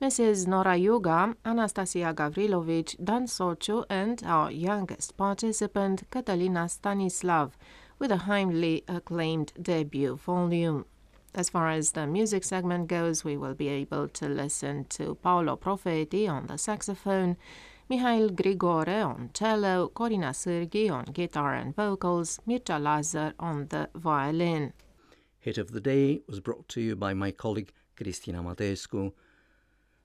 Mrs. 0.00 0.46
Nora 0.46 0.78
Iuga, 0.78 1.34
Anastasia 1.44 2.14
Gavrilovici, 2.14 2.96
Dan 3.04 3.26
Sociu, 3.26 3.84
and 3.90 4.22
our 4.24 4.50
youngest 4.50 5.14
participant, 5.18 6.04
Catalina 6.10 6.70
Stanislav, 6.70 7.54
with 7.98 8.10
a 8.10 8.16
highly 8.16 8.82
acclaimed 8.88 9.52
debut 9.60 10.16
volume. 10.16 10.86
As 11.34 11.50
far 11.50 11.68
as 11.68 11.92
the 11.92 12.06
music 12.06 12.44
segment 12.44 12.88
goes, 12.88 13.24
we 13.24 13.36
will 13.36 13.52
be 13.52 13.68
able 13.68 14.08
to 14.08 14.26
listen 14.26 14.86
to 14.86 15.16
Paolo 15.16 15.54
Profeti 15.56 16.26
on 16.26 16.46
the 16.46 16.56
saxophone, 16.56 17.36
Mihail 17.90 18.30
Grigore 18.30 19.04
on 19.04 19.28
cello, 19.34 19.90
Corina 19.94 20.30
Sârghi 20.32 20.90
on 20.90 21.04
guitar 21.12 21.54
and 21.54 21.76
vocals, 21.76 22.40
Mircea 22.48 22.80
Lazar 22.82 23.34
on 23.38 23.66
the 23.68 23.90
violin. 23.94 24.72
Hit 25.38 25.58
of 25.58 25.72
the 25.72 25.80
Day 25.80 26.20
was 26.26 26.40
brought 26.40 26.68
to 26.68 26.80
you 26.80 26.96
by 26.96 27.12
my 27.12 27.30
colleague 27.30 27.74
Cristina 27.96 28.42
Matescu. 28.42 29.12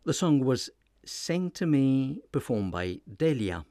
The 0.05 0.13
song 0.13 0.41
was 0.41 0.69
Sing 1.03 1.49
to 1.51 1.65
Me, 1.65 2.21
performed 2.31 2.71
by 2.71 2.99
Delia. 3.17 3.65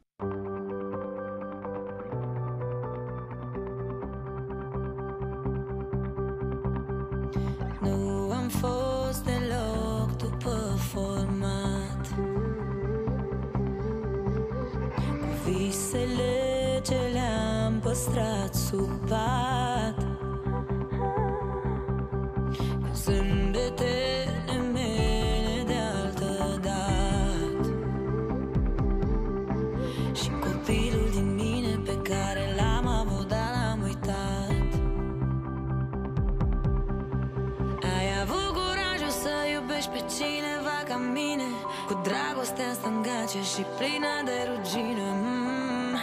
Stângace 43.35 43.43
și 43.43 43.65
plină 43.77 44.23
de 44.25 44.49
rugină 44.49 45.13
mm. 45.23 45.99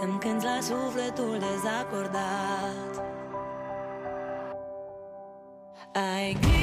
Să-mi 0.00 0.18
cânti 0.18 0.44
la 0.44 0.58
sufletul 0.60 1.38
dezacordat 1.38 3.04
Ai 5.92 6.36
grijă 6.40 6.61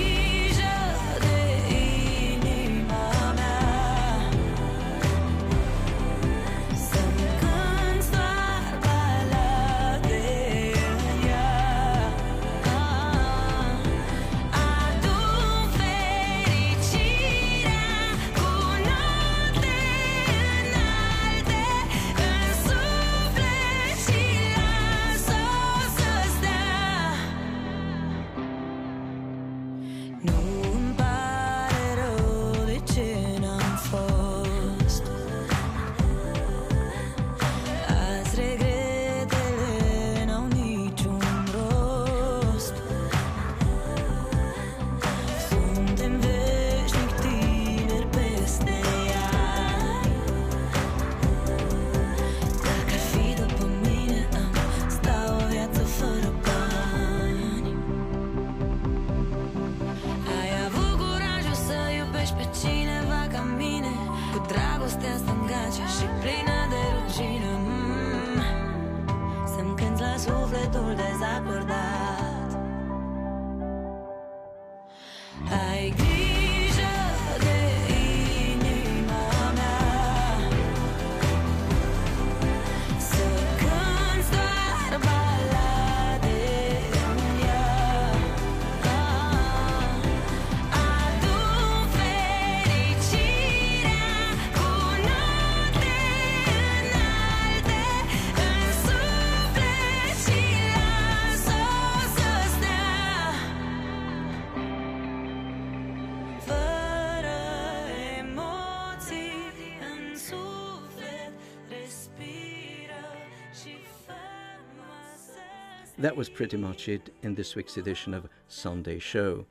that 115.99 116.15
was 116.15 116.29
pretty 116.29 116.55
much 116.55 116.87
it 116.87 117.13
in 117.23 117.35
this 117.35 117.55
week's 117.55 117.75
edition 117.75 118.13
of 118.13 118.29
Sunday 118.47 118.99
Show. 118.99 119.45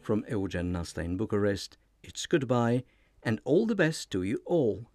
From 0.00 0.24
Eugen 0.28 0.72
Nasta 0.72 1.00
in 1.00 1.16
Bucharest, 1.16 1.78
it's 2.02 2.26
goodbye 2.26 2.82
and 3.22 3.40
all 3.44 3.66
the 3.66 3.76
best 3.76 4.10
to 4.10 4.24
you 4.24 4.42
all. 4.44 4.86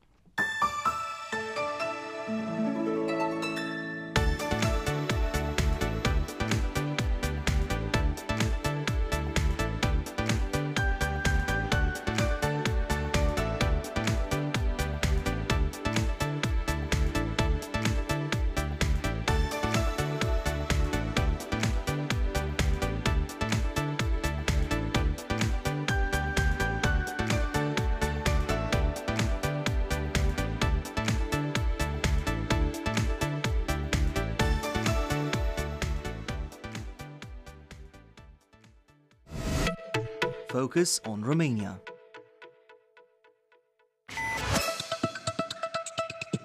Focus 40.77 41.01
on 41.07 41.23
Romania. 41.23 41.81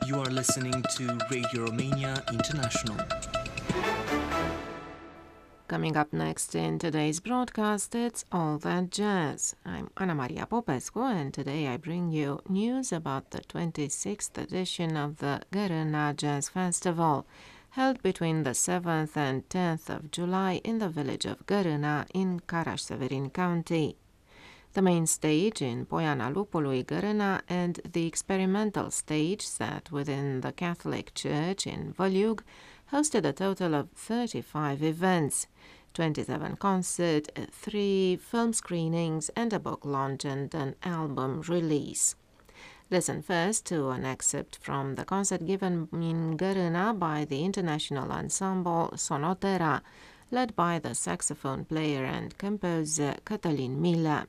You 0.07 0.21
are 0.21 0.31
listening 0.31 0.83
to 0.97 1.19
Radio 1.31 1.67
Romania 1.67 2.25
International. 2.33 2.97
Coming 5.69 5.99
up 5.99 6.15
next 6.15 6.55
in 6.55 6.79
today's 6.79 7.21
broadcast, 7.21 7.95
it's 7.95 8.25
All 8.33 8.57
That 8.57 8.91
Jazz. 8.91 9.55
I'm 9.67 9.91
Ana 9.99 10.15
Maria 10.15 10.47
Popescu, 10.47 11.03
and 11.03 11.35
today 11.35 11.69
I 11.69 11.77
bring 11.77 12.11
you 12.11 12.41
news 12.49 12.91
about 12.91 13.33
the 13.33 13.43
26th 13.43 14.39
edition 14.39 14.97
of 14.97 15.19
the 15.19 15.43
Gărâna 15.53 16.17
Jazz 16.17 16.49
Festival, 16.49 17.27
held 17.73 18.03
between 18.03 18.45
the 18.45 18.55
7th 18.55 19.15
and 19.15 19.47
10th 19.51 19.91
of 19.91 20.11
July 20.11 20.63
in 20.65 20.79
the 20.79 20.89
village 20.89 21.27
of 21.27 21.45
Gărâna 21.45 22.07
in 22.15 22.41
Caraș-Severin 22.41 23.31
County. 23.31 23.99
The 24.75 24.81
main 24.81 25.05
stage 25.07 25.61
in 25.61 25.85
Poiana 25.85 26.31
Lupului 26.31 26.83
Gărâna 26.85 27.43
and 27.47 27.79
the 27.93 28.07
experimental 28.07 28.89
stage 28.89 29.43
set 29.43 29.91
within 29.91 30.41
the 30.41 30.53
Catholic 30.53 31.13
Church 31.13 31.67
in 31.67 31.93
Văliug 31.93 32.43
hosted 32.91 33.27
a 33.27 33.33
total 33.33 33.75
of 33.75 33.89
35 33.95 34.81
events, 34.81 35.47
27 35.93 36.57
concerts, 36.57 37.29
3 37.51 38.17
film 38.17 38.53
screenings, 38.55 39.29
and 39.37 39.53
a 39.53 39.59
book 39.59 39.85
launch 39.85 40.25
and 40.25 40.55
an 40.55 40.75
album 40.83 41.43
release. 41.49 42.15
Listen 42.91 43.21
first 43.21 43.67
to 43.67 43.91
an 43.91 44.07
excerpt 44.07 44.57
from 44.57 44.95
the 44.95 45.05
concert 45.05 45.45
given 45.45 45.89
in 45.93 46.39
Gărâna 46.39 46.99
by 46.99 47.27
the 47.27 47.45
international 47.45 48.11
ensemble 48.11 48.91
Sonotera, 48.97 49.83
led 50.31 50.57
by 50.57 50.79
the 50.79 50.95
saxophone 50.95 51.67
player 51.67 52.07
and 52.07 52.39
composer 52.39 53.17
Cătălin 53.23 53.79
Milă. 53.79 54.27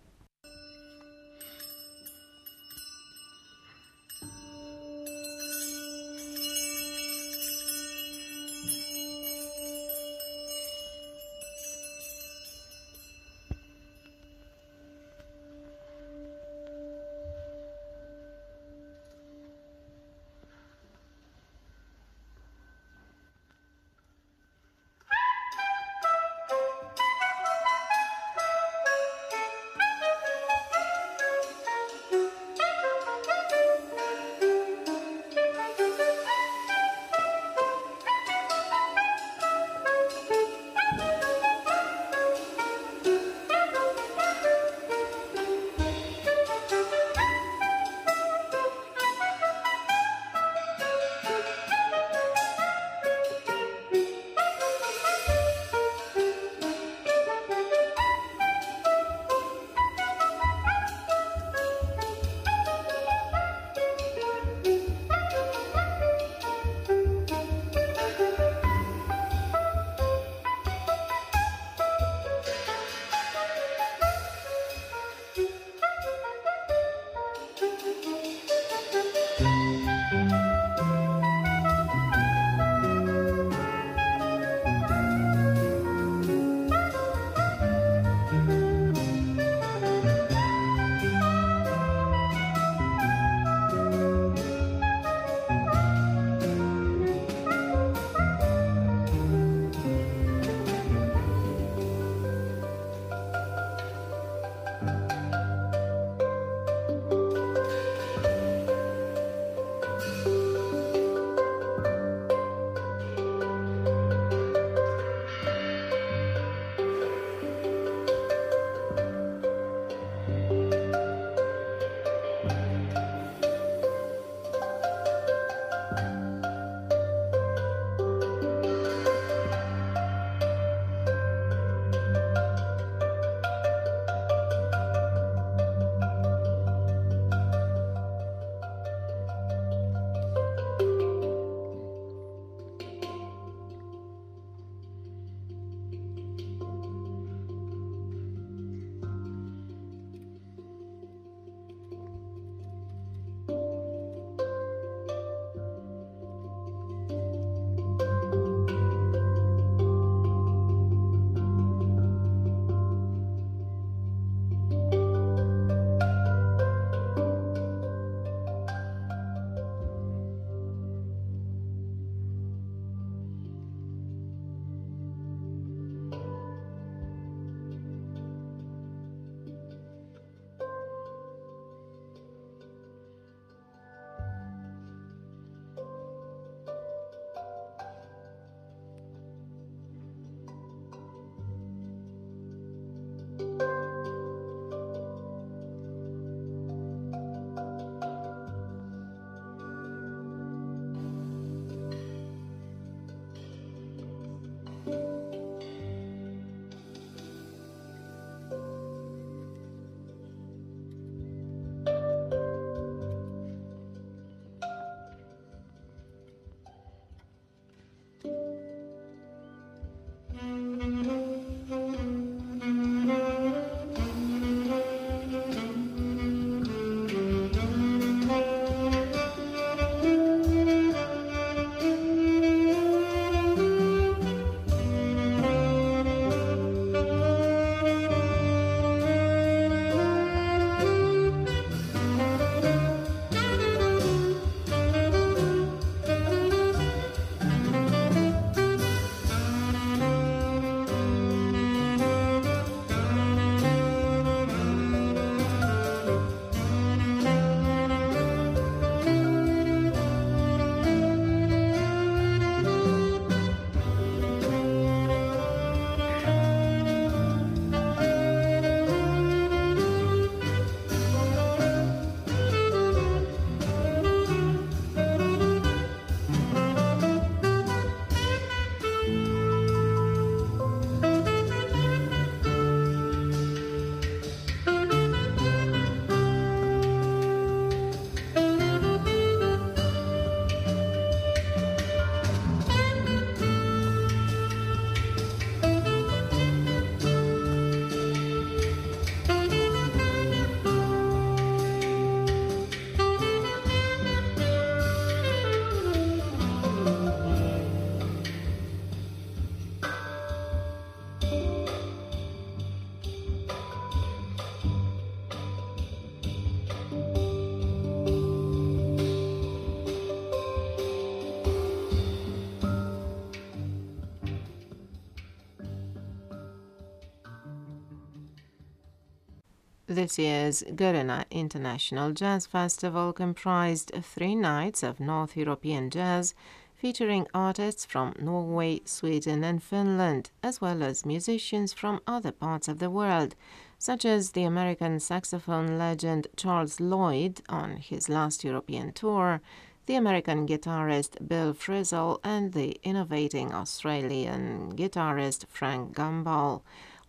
This 329.94 330.18
year's 330.18 330.64
Gărâna 330.64 331.26
International 331.30 332.14
Jazz 332.14 332.48
Festival 332.48 333.14
comprised 333.14 333.92
three 334.02 334.34
nights 334.34 334.82
of 334.82 335.00
North 335.00 335.38
European 335.38 335.92
jazz, 335.92 336.34
featuring 336.76 337.28
artists 337.32 337.86
from 337.86 338.16
Norway, 338.18 338.82
Sweden, 338.86 339.44
and 339.44 339.62
Finland, 339.62 340.32
as 340.42 340.60
well 340.60 340.82
as 340.82 341.06
musicians 341.06 341.74
from 341.74 342.02
other 342.08 342.32
parts 342.32 342.68
of 342.68 342.80
the 342.80 342.90
world, 342.90 343.36
such 343.78 344.04
as 344.04 344.32
the 344.32 344.46
American 344.46 345.00
saxophone 345.00 345.78
legend 345.78 346.26
Charles 346.36 346.80
Lloyd 346.80 347.42
on 347.48 347.78
his 347.78 348.10
last 348.10 348.44
European 348.44 348.94
tour, 348.94 349.42
the 349.86 349.96
American 349.96 350.48
guitarist 350.48 351.28
Bill 351.28 351.54
Frisell, 351.54 352.20
and 352.24 352.54
the 352.54 352.80
innovating 352.82 353.54
Australian 353.54 354.76
guitarist 354.76 355.46
Frank 355.50 355.96
Gambale 355.96 356.64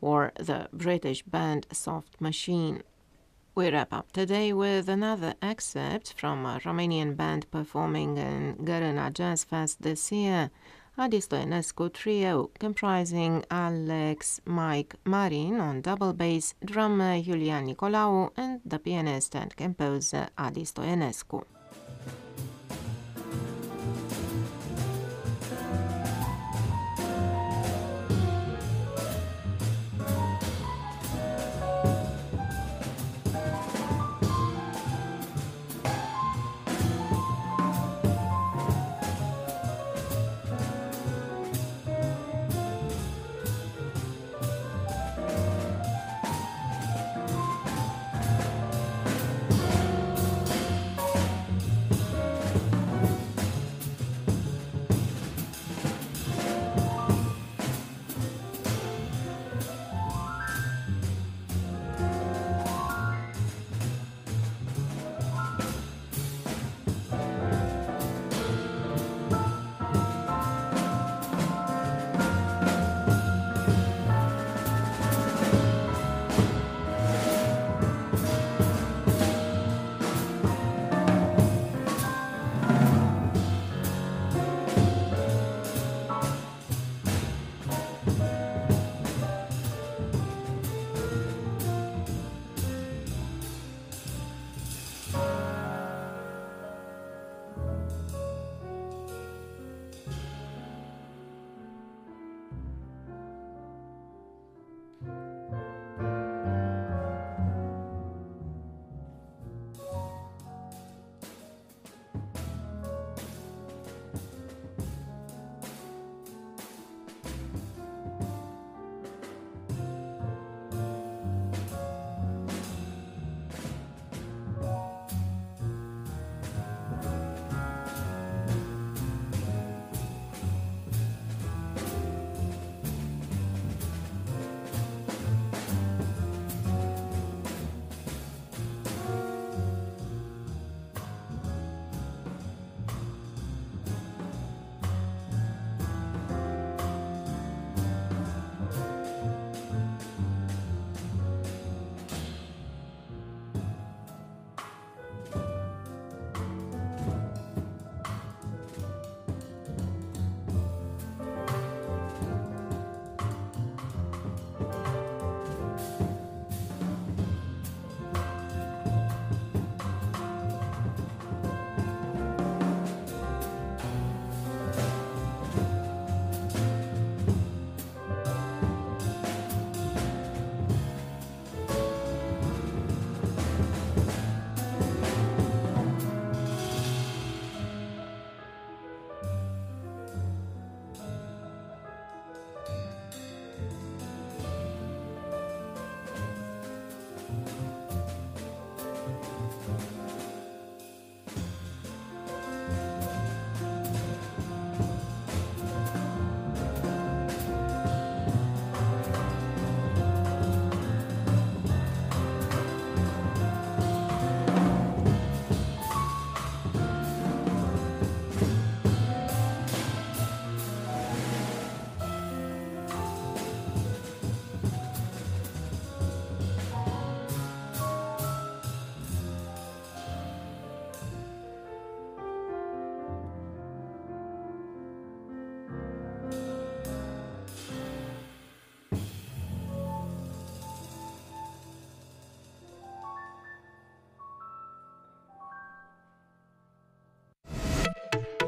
or 0.04 0.32
the 0.38 0.68
British 0.70 1.22
band 1.22 1.66
Soft 1.72 2.20
Machine. 2.20 2.82
We 3.54 3.70
wrap 3.70 3.90
up 3.92 4.12
today 4.12 4.52
with 4.52 4.86
another 4.88 5.34
excerpt 5.40 6.12
from 6.18 6.44
a 6.44 6.60
Romanian 6.62 7.16
band 7.16 7.50
performing 7.50 8.18
in 8.18 8.56
Gărâna 8.56 9.12
Jazz 9.14 9.44
Fest 9.44 9.80
this 9.80 10.12
year, 10.12 10.50
Adi 10.98 11.20
Stoenescu 11.20 11.90
Trio, 11.92 12.50
comprising 12.58 13.44
Alex 13.50 14.40
Mike 14.44 14.94
Marin 15.06 15.58
on 15.58 15.80
double 15.80 16.12
bass, 16.12 16.54
drummer 16.62 17.22
Julian 17.22 17.66
Nicolau, 17.66 18.30
and 18.36 18.60
the 18.64 18.78
pianist 18.78 19.34
and 19.34 19.56
composer 19.56 20.28
Adi 20.36 20.64
Stoenescu. 20.64 21.44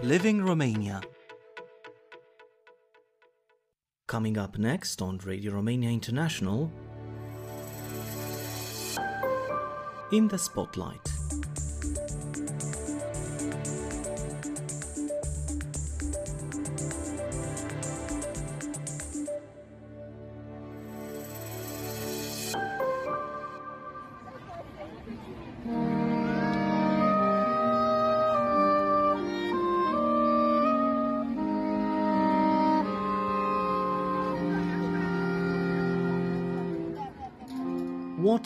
Living 0.06 0.40
Romania. 0.40 1.00
Coming 4.06 4.38
up 4.38 4.56
next 4.56 5.02
on 5.02 5.18
Radio 5.24 5.52
Romania 5.52 5.90
International, 5.90 6.70
in 10.12 10.28
the 10.28 10.38
spotlight. 10.38 11.15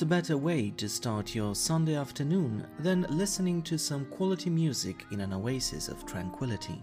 What 0.01 0.09
better 0.09 0.38
way 0.38 0.70
to 0.78 0.88
start 0.88 1.34
your 1.34 1.55
Sunday 1.55 1.94
afternoon 1.94 2.66
than 2.78 3.05
listening 3.11 3.61
to 3.64 3.76
some 3.76 4.07
quality 4.07 4.48
music 4.48 5.05
in 5.11 5.20
an 5.20 5.34
oasis 5.34 5.88
of 5.88 6.07
tranquility? 6.07 6.82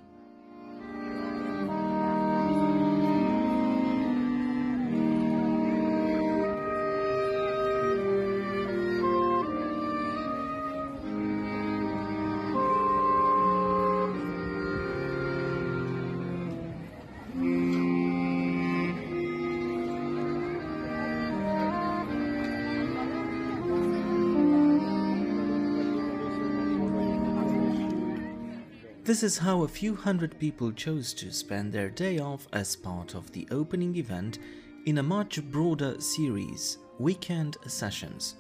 This 29.08 29.24
is 29.24 29.38
how 29.38 29.64
a 29.64 29.70
few 29.70 29.95
hundred 29.95 30.38
people 30.38 30.70
chose 30.74 31.14
to 31.14 31.32
spend 31.32 31.72
their 31.72 31.89
day 31.89 32.20
off 32.20 32.45
as 32.51 32.76
part 32.76 33.16
of 33.16 33.32
the 33.32 33.47
opening 33.51 33.95
event 33.95 34.39
in 34.86 34.97
a 34.97 35.01
much 35.01 35.41
broader 35.49 36.01
series, 36.01 36.80
Weekend 36.99 37.55
Sessions. 37.68 38.36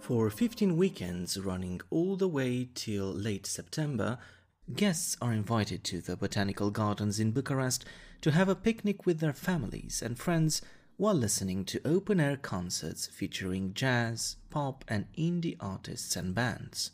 For 0.00 0.28
15 0.28 0.76
weekends 0.76 1.38
running 1.40 1.80
all 1.88 2.16
the 2.16 2.28
way 2.28 2.68
till 2.74 3.06
late 3.06 3.46
September, 3.46 4.18
guests 4.76 5.16
are 5.22 5.32
invited 5.32 5.82
to 5.84 6.02
the 6.02 6.14
Botanical 6.14 6.70
Gardens 6.70 7.18
in 7.18 7.30
Bucharest 7.30 7.86
to 8.20 8.32
have 8.32 8.50
a 8.50 8.54
picnic 8.54 9.06
with 9.06 9.20
their 9.20 9.32
families 9.32 10.02
and 10.04 10.18
friends 10.18 10.60
while 10.98 11.14
listening 11.14 11.64
to 11.64 11.80
open 11.86 12.20
air 12.20 12.36
concerts 12.36 13.06
featuring 13.06 13.72
jazz, 13.72 14.36
pop, 14.50 14.84
and 14.88 15.06
indie 15.16 15.56
artists 15.58 16.16
and 16.16 16.34
bands. 16.34 16.90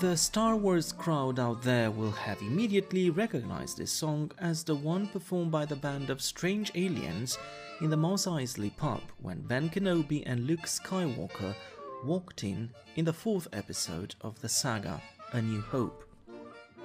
The 0.00 0.16
Star 0.16 0.56
Wars 0.56 0.92
crowd 0.92 1.38
out 1.38 1.60
there 1.60 1.90
will 1.90 2.12
have 2.12 2.40
immediately 2.40 3.10
recognized 3.10 3.76
this 3.76 3.92
song 3.92 4.32
as 4.38 4.64
the 4.64 4.74
one 4.74 5.06
performed 5.06 5.52
by 5.52 5.66
the 5.66 5.76
band 5.76 6.08
of 6.08 6.22
Strange 6.22 6.72
Aliens 6.74 7.36
in 7.82 7.90
the 7.90 7.98
Mos 7.98 8.24
Eisley 8.24 8.74
pub 8.78 9.02
when 9.20 9.42
Ben 9.42 9.68
Kenobi 9.68 10.22
and 10.24 10.46
Luke 10.46 10.62
Skywalker 10.62 11.54
walked 12.02 12.44
in 12.44 12.70
in 12.96 13.04
the 13.04 13.12
fourth 13.12 13.46
episode 13.52 14.14
of 14.22 14.40
the 14.40 14.48
saga, 14.48 15.02
A 15.32 15.42
New 15.42 15.60
Hope. 15.60 16.08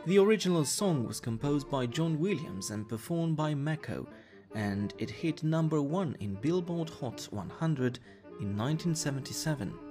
The 0.05 0.19
original 0.19 0.65
song 0.65 1.07
was 1.07 1.21
composed 1.21 1.71
by 1.71 1.85
John 1.85 2.19
Williams 2.19 2.69
and 2.69 2.89
performed 2.89 3.37
by 3.37 3.53
Meco, 3.53 4.09
and 4.55 4.93
it 4.97 5.09
hit 5.09 5.41
number 5.41 5.81
one 5.81 6.17
in 6.19 6.33
Billboard 6.33 6.89
Hot 6.89 7.29
100 7.31 7.99
in 8.41 8.57
1977 8.57 9.84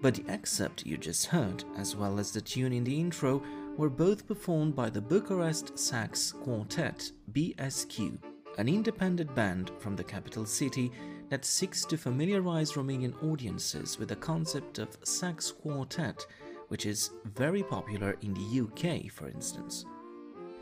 but 0.00 0.14
the 0.14 0.24
excerpt 0.28 0.86
you 0.86 0.96
just 0.96 1.26
heard, 1.26 1.64
as 1.76 1.96
well 1.96 2.18
as 2.18 2.30
the 2.30 2.40
tune 2.40 2.72
in 2.72 2.84
the 2.84 2.98
intro, 3.00 3.42
were 3.76 3.90
both 3.90 4.26
performed 4.26 4.76
by 4.76 4.90
the 4.90 5.00
Bucharest 5.00 5.78
Sax 5.78 6.32
Quartet, 6.32 7.10
BSQ, 7.32 8.18
an 8.58 8.68
independent 8.68 9.34
band 9.34 9.70
from 9.78 9.96
the 9.96 10.04
capital 10.04 10.46
city 10.46 10.92
that 11.28 11.44
seeks 11.44 11.84
to 11.86 11.96
familiarize 11.96 12.72
Romanian 12.72 13.14
audiences 13.24 13.98
with 13.98 14.08
the 14.08 14.16
concept 14.16 14.78
of 14.78 14.96
sax 15.02 15.50
quartet, 15.50 16.26
which 16.68 16.86
is 16.86 17.10
very 17.24 17.62
popular 17.62 18.16
in 18.22 18.34
the 18.34 18.60
UK, 18.60 19.10
for 19.10 19.28
instance. 19.28 19.84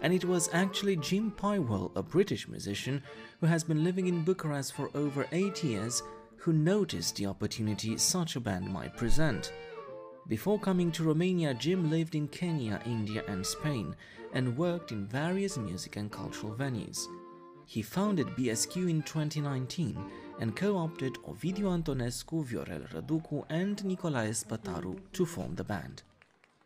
And 0.01 0.13
it 0.13 0.25
was 0.25 0.49
actually 0.53 0.97
Jim 0.97 1.33
Pywell, 1.37 1.93
a 1.95 2.03
British 2.03 2.49
musician 2.49 3.03
who 3.41 3.47
has 3.47 3.63
been 3.63 3.85
living 3.85 4.09
in 4.09 4.25
Bucharest 4.25 4.73
for 4.73 4.91
over 4.95 5.27
eight 5.33 5.63
years, 5.63 6.03
who 6.43 6.53
noticed 6.53 7.15
the 7.15 7.27
opportunity 7.27 7.97
such 7.97 8.35
a 8.35 8.41
band 8.41 8.67
might 8.67 8.97
present. 8.97 9.53
Before 10.27 10.59
coming 10.59 10.91
to 10.91 11.05
Romania, 11.05 11.55
Jim 11.55 11.89
lived 11.89 12.17
in 12.17 12.27
Kenya, 12.27 12.81
India, 12.85 13.23
and 13.29 13.47
Spain 13.47 13.95
and 14.35 14.57
worked 14.57 14.91
in 14.91 15.07
various 15.07 15.57
music 15.57 15.95
and 15.95 16.11
cultural 16.11 16.53
venues. 16.53 17.07
He 17.67 17.81
founded 17.81 18.27
BSQ 18.37 18.91
in 18.91 19.03
2019 19.03 19.97
and 20.41 20.57
co-opted 20.57 21.15
Ovidiu 21.29 21.71
Antonescu, 21.71 22.45
Viorel 22.45 22.89
Răducu, 22.93 23.45
and 23.49 23.77
Nicolae 23.85 24.33
Spătaru 24.33 24.99
to 25.13 25.25
form 25.25 25.55
the 25.55 25.63
band. 25.63 26.03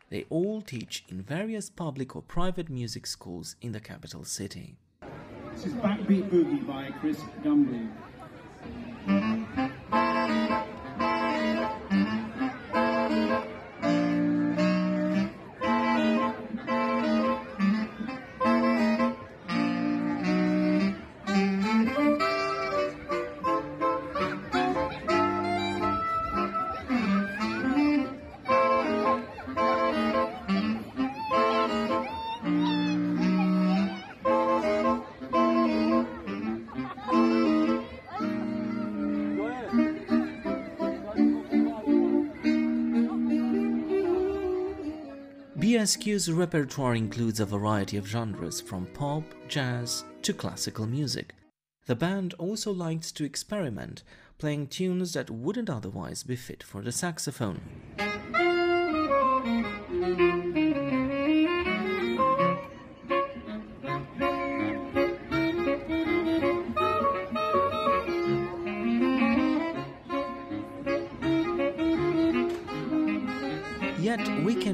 They 0.09 0.25
all 0.31 0.61
teach 0.61 1.03
in 1.09 1.21
various 1.21 1.69
public 1.69 2.15
or 2.15 2.23
private 2.23 2.69
music 2.69 3.05
schools 3.05 3.55
in 3.61 3.73
the 3.73 3.79
capital 3.79 4.23
city. 4.23 4.77
This 5.53 5.67
is 5.67 5.73
Backbeat 5.73 6.31
Boogie 6.31 6.65
by 6.65 6.89
Chris 6.99 7.19
Gumbley. 7.43 7.87
Música 9.07 9.76
BSQ's 45.87 46.29
repertoire 46.29 46.95
includes 46.95 47.39
a 47.39 47.45
variety 47.45 47.95
of 47.95 48.05
genres 48.05 48.59
from 48.59 48.87
pop, 48.87 49.23
jazz 49.47 50.03
to 50.21 50.33
classical 50.33 50.85
music. 50.85 51.33
The 51.85 51.95
band 51.95 52.33
also 52.33 52.73
likes 52.73 53.09
to 53.13 53.23
experiment, 53.23 54.03
playing 54.37 54.67
tunes 54.67 55.13
that 55.13 55.29
wouldn't 55.29 55.69
otherwise 55.69 56.23
be 56.23 56.35
fit 56.35 56.61
for 56.61 56.81
the 56.81 56.91
saxophone. 56.91 57.61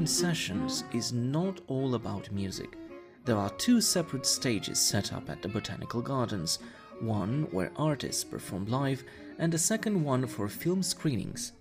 Sessions 0.06 0.84
is 0.92 1.12
not 1.12 1.60
all 1.68 1.94
about 1.94 2.30
music. 2.30 2.76
There 3.24 3.36
are 3.36 3.50
two 3.50 3.80
separate 3.80 4.26
stages 4.26 4.78
set 4.78 5.12
up 5.12 5.30
at 5.30 5.40
the 5.40 5.48
Botanical 5.48 6.02
Gardens 6.02 6.58
one 7.00 7.48
where 7.50 7.72
artists 7.76 8.24
perform 8.24 8.66
live, 8.66 9.04
and 9.38 9.52
a 9.54 9.58
second 9.58 10.02
one 10.04 10.26
for 10.26 10.48
film 10.48 10.82
screenings. 10.82 11.52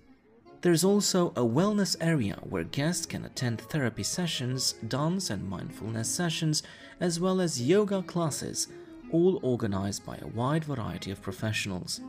There's 0.62 0.84
also 0.84 1.30
a 1.30 1.42
wellness 1.42 1.96
area 2.00 2.38
where 2.44 2.64
guests 2.64 3.06
can 3.06 3.26
attend 3.26 3.62
therapy 3.62 4.04
sessions, 4.04 4.74
dance 4.88 5.30
and 5.30 5.50
mindfulness 5.50 6.10
sessions, 6.10 6.64
as 7.00 7.20
well 7.20 7.42
as 7.42 7.62
yoga 7.62 8.02
classes, 8.02 8.68
all 9.12 9.40
organized 9.44 10.06
by 10.06 10.18
a 10.22 10.28
wide 10.28 10.64
variety 10.64 11.12
of 11.12 11.22
professionals. 11.22 12.00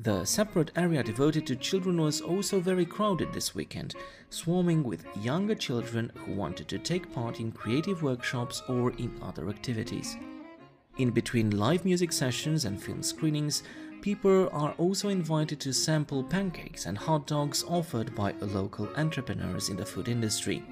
The 0.00 0.24
separate 0.24 0.70
area 0.76 1.02
devoted 1.02 1.44
to 1.48 1.56
children 1.56 2.00
was 2.00 2.20
also 2.20 2.60
very 2.60 2.86
crowded 2.86 3.32
this 3.32 3.52
weekend, 3.56 3.96
swarming 4.30 4.84
with 4.84 5.04
younger 5.16 5.56
children 5.56 6.12
who 6.14 6.34
wanted 6.34 6.68
to 6.68 6.78
take 6.78 7.12
part 7.12 7.40
in 7.40 7.50
creative 7.50 8.04
workshops 8.04 8.62
or 8.68 8.92
in 8.92 9.18
other 9.20 9.48
activities. 9.48 10.16
In 10.98 11.10
between 11.10 11.58
live 11.58 11.84
music 11.84 12.12
sessions 12.12 12.64
and 12.64 12.80
film 12.80 13.02
screenings, 13.02 13.64
people 14.00 14.48
are 14.52 14.72
also 14.78 15.08
invited 15.08 15.58
to 15.60 15.72
sample 15.72 16.22
pancakes 16.22 16.86
and 16.86 16.96
hot 16.96 17.26
dogs 17.26 17.64
offered 17.66 18.14
by 18.14 18.34
local 18.40 18.88
entrepreneurs 18.96 19.68
in 19.68 19.76
the 19.76 19.86
food 19.86 20.06
industry. 20.06 20.62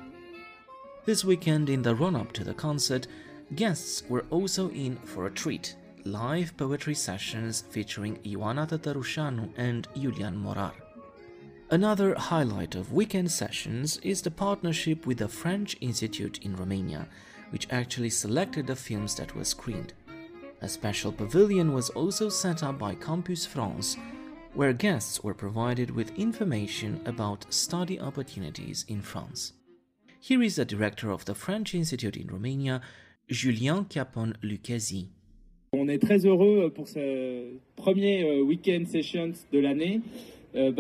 This 1.05 1.25
weekend, 1.25 1.69
in 1.69 1.83
the 1.83 1.97
run 1.97 2.15
up 2.15 2.31
to 2.35 2.45
the 2.45 2.55
concert, 2.55 3.09
guests 3.57 4.05
were 4.09 4.25
also 4.31 4.71
in 4.71 4.97
for 4.99 5.27
a 5.27 5.31
treat 5.31 5.75
live 6.07 6.57
poetry 6.57 6.95
sessions 6.95 7.65
featuring 7.69 8.17
Ioana 8.25 8.67
Tătărușanu 8.67 9.51
and 9.57 9.89
Iulian 9.95 10.37
Morar. 10.37 10.75
Another 11.71 12.15
highlight 12.15 12.77
of 12.77 12.93
weekend 12.93 13.31
sessions 13.31 13.99
is 14.05 14.23
the 14.23 14.31
partnership 14.31 15.05
with 15.05 15.19
the 15.19 15.27
French 15.27 15.77
Institute 15.81 16.39
in 16.43 16.55
Romania, 16.55 17.09
which 17.51 17.67
actually 17.71 18.11
selected 18.11 18.69
the 18.69 18.77
films 18.77 19.17
that 19.17 19.35
were 19.35 19.45
screened. 19.45 19.93
A 20.63 20.69
special 20.69 21.11
pavilion 21.11 21.73
was 21.73 21.91
also 21.91 22.29
set 22.29 22.63
up 22.63 22.79
by 22.79 22.95
Campus 22.95 23.45
France, 23.45 23.97
where 24.55 24.73
guests 24.73 25.25
were 25.25 25.35
provided 25.35 25.91
with 25.91 26.17
information 26.17 27.01
about 27.05 27.53
study 27.53 28.01
opportunities 28.01 28.85
in 28.89 29.03
France. 29.03 29.53
Here 30.21 30.43
is 30.43 30.57
the 30.57 30.65
director 30.65 31.11
of 31.11 31.25
the 31.25 31.35
French 31.35 31.75
Institute 31.75 32.17
in 32.17 32.29
Romania, 32.29 32.81
Julien 33.29 33.89
Chiapon 33.89 34.37
Lucchesi. 34.43 35.16
On 35.79 35.89
est 35.89 35.99
très 35.99 36.25
heureux 36.25 36.73
pour 36.75 36.89
ce 36.89 37.45
premier 37.77 38.23
euh, 38.23 38.41
week-end 38.41 38.83
sessions 38.87 39.33
de 39.53 39.59
l'année. 39.59 40.01
Euh. 40.57 40.73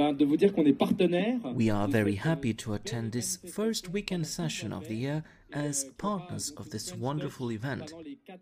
We 1.55 1.69
are 1.71 1.87
very 1.87 2.15
happy 2.15 2.55
to 2.55 2.73
attend 2.73 3.13
this 3.13 3.37
first 3.53 3.91
weekend 3.91 4.27
session 4.27 4.73
of 4.73 4.89
the 4.89 4.97
year 4.97 5.23
as 5.53 5.85
partners 5.99 6.51
of 6.57 6.71
this 6.71 6.95
wonderful 6.95 7.53
event. 7.53 7.93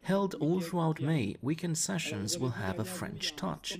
Held 0.03 0.35
all 0.37 0.61
throughout 0.61 1.01
May, 1.01 1.35
weekend 1.43 1.77
sessions 1.77 2.39
will 2.39 2.51
have 2.51 2.79
a 2.79 2.85
French 2.85 3.35
touch. 3.35 3.77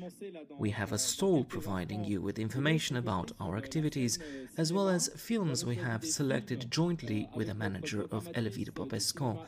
We 0.59 0.71
have 0.71 0.93
a 0.93 0.99
stall 0.99 1.45
providing 1.45 2.05
you 2.05 2.21
with 2.21 2.41
information 2.41 2.97
about 2.97 3.31
our 3.39 3.57
activities, 3.57 4.19
as 4.59 4.73
well 4.73 4.89
as 4.89 5.09
films 5.17 5.65
we 5.65 5.77
have 5.77 6.05
selected 6.05 6.71
jointly 6.71 7.29
with 7.37 7.47
the 7.47 7.55
manager 7.55 8.03
of 8.11 8.31
Elvire 8.33 8.73
Popesco, 8.73 9.45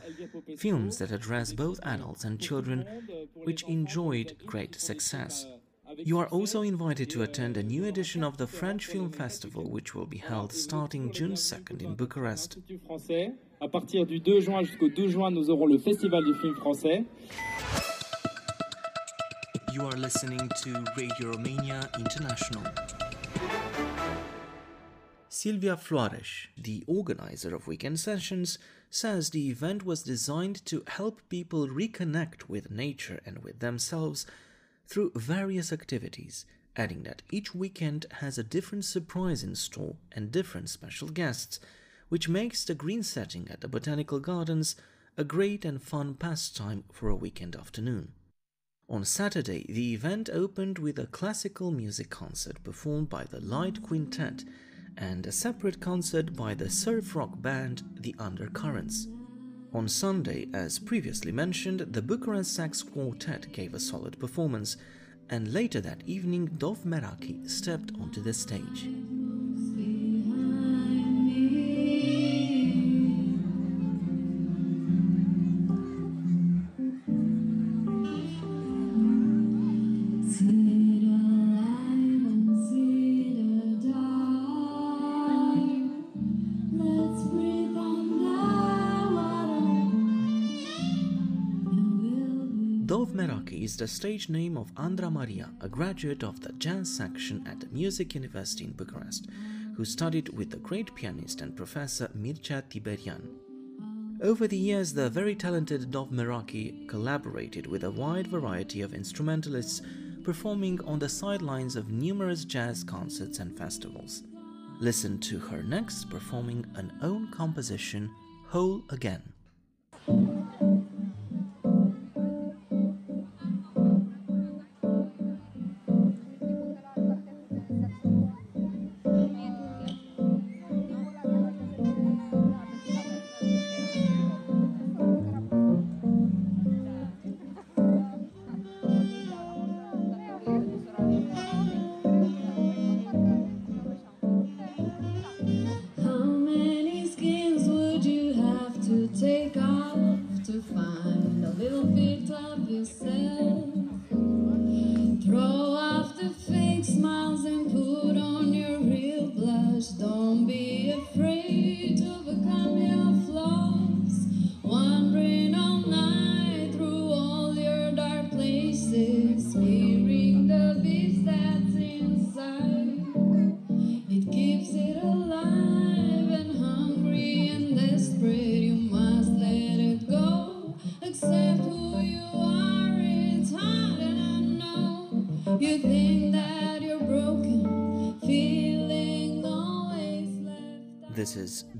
films 0.57 0.97
that 0.99 1.11
address 1.11 1.51
both 1.51 1.79
adults 1.83 2.23
and 2.23 2.39
children, 2.39 2.85
which 3.43 3.63
enjoyed 3.63 4.37
great 4.45 4.75
success. 4.79 5.45
You 5.97 6.19
are 6.19 6.27
also 6.27 6.61
invited 6.61 7.09
to 7.09 7.23
attend 7.23 7.57
a 7.57 7.63
new 7.63 7.85
edition 7.85 8.23
of 8.23 8.37
the 8.37 8.45
French 8.45 8.85
Film 8.85 9.11
Festival, 9.11 9.67
which 9.67 9.95
will 9.95 10.05
be 10.05 10.17
held 10.17 10.53
starting 10.53 11.11
June 11.11 11.33
2nd 11.33 11.81
in 11.81 11.95
Bucharest. 11.95 12.59
À 13.59 13.67
partir 13.67 14.05
du 14.05 14.19
2 14.19 14.41
juin 14.41 14.61
jusqu'au 14.61 14.89
12 14.89 15.09
juin, 15.09 15.31
nous 15.31 15.49
aurons 15.49 15.65
le 15.65 15.79
Festival 15.79 16.23
du 16.23 16.35
film 16.35 16.53
français. 16.55 17.03
You 19.73 19.81
are 19.87 19.97
listening 19.97 20.47
to 20.63 20.73
Radio 20.95 21.31
Romania 21.31 21.89
International. 21.97 22.63
Silvia 25.29 25.75
Floreș, 25.75 26.49
the 26.57 26.83
organizer 26.87 27.55
of 27.55 27.67
weekend 27.67 27.99
sessions, 27.99 28.59
says 28.91 29.31
the 29.31 29.49
event 29.49 29.83
was 29.83 30.03
designed 30.03 30.63
to 30.65 30.83
help 30.87 31.21
people 31.29 31.67
reconnect 31.67 32.47
with 32.47 32.69
nature 32.69 33.19
and 33.25 33.39
with 33.39 33.59
themselves 33.59 34.27
through 34.87 35.11
various 35.15 35.71
activities, 35.73 36.45
adding 36.75 37.03
that 37.03 37.21
each 37.29 37.53
weekend 37.53 38.05
has 38.21 38.37
a 38.37 38.43
different 38.43 38.85
surprise 38.85 39.43
in 39.43 39.55
store 39.55 39.95
and 40.11 40.31
different 40.31 40.69
special 40.69 41.09
guests, 41.09 41.59
which 42.09 42.29
makes 42.29 42.63
the 42.63 42.73
green 42.73 43.03
setting 43.03 43.47
at 43.49 43.61
the 43.61 43.67
Botanical 43.67 44.19
Gardens 44.19 44.75
a 45.17 45.23
great 45.23 45.65
and 45.65 45.81
fun 45.81 46.13
pastime 46.13 46.83
for 46.91 47.09
a 47.09 47.15
weekend 47.15 47.55
afternoon. 47.55 48.13
On 48.89 49.03
Saturday, 49.03 49.65
the 49.67 49.93
event 49.93 50.29
opened 50.31 50.79
with 50.79 50.97
a 50.97 51.07
classical 51.07 51.71
music 51.71 52.09
concert 52.09 52.63
performed 52.63 53.09
by 53.09 53.25
the 53.25 53.41
Light 53.41 53.83
Quintet 53.83 54.45
and 54.95 55.27
a 55.27 55.31
separate 55.31 55.81
concert 55.81 56.35
by 56.35 56.53
the 56.53 56.69
surf 56.69 57.15
rock 57.15 57.41
band 57.41 57.83
The 57.99 58.15
Undercurrents. 58.17 59.07
On 59.77 59.87
Sunday, 59.87 60.47
as 60.55 60.79
previously 60.79 61.31
mentioned, 61.31 61.81
the 61.81 62.01
Bucharest 62.01 62.51
Sax 62.55 62.81
Quartet 62.81 63.51
gave 63.53 63.75
a 63.75 63.79
solid 63.79 64.17
performance, 64.19 64.75
and 65.29 65.53
later 65.53 65.79
that 65.81 66.01
evening, 66.07 66.47
Dov 66.57 66.79
Meraki 66.79 67.47
stepped 67.47 67.91
onto 68.01 68.19
the 68.19 68.33
stage. 68.33 68.89
The 93.77 93.87
stage 93.87 94.27
name 94.27 94.57
of 94.57 94.71
Andra 94.75 95.11
Maria, 95.11 95.51
a 95.61 95.69
graduate 95.69 96.23
of 96.23 96.41
the 96.41 96.51
jazz 96.53 96.89
section 96.89 97.45
at 97.45 97.59
the 97.59 97.67
Music 97.67 98.15
University 98.15 98.63
in 98.63 98.71
Bucharest, 98.71 99.27
who 99.75 99.85
studied 99.85 100.29
with 100.29 100.49
the 100.49 100.57
great 100.57 100.95
pianist 100.95 101.41
and 101.41 101.55
professor 101.55 102.09
Mircea 102.17 102.67
Tiberian. 102.67 103.21
Over 104.23 104.47
the 104.47 104.57
years, 104.57 104.93
the 104.93 105.11
very 105.11 105.35
talented 105.35 105.91
Dov 105.91 106.09
Meraki 106.09 106.87
collaborated 106.87 107.67
with 107.67 107.83
a 107.83 107.91
wide 107.91 108.25
variety 108.25 108.81
of 108.81 108.95
instrumentalists, 108.95 109.83
performing 110.23 110.83
on 110.85 110.97
the 110.97 111.07
sidelines 111.07 111.75
of 111.75 111.91
numerous 111.91 112.45
jazz 112.45 112.83
concerts 112.83 113.37
and 113.37 113.55
festivals. 113.55 114.23
Listen 114.79 115.19
to 115.19 115.37
her 115.37 115.61
next 115.61 116.09
performing 116.09 116.65
an 116.73 116.91
own 117.03 117.29
composition, 117.31 118.09
Whole 118.47 118.83
Again. 118.89 119.21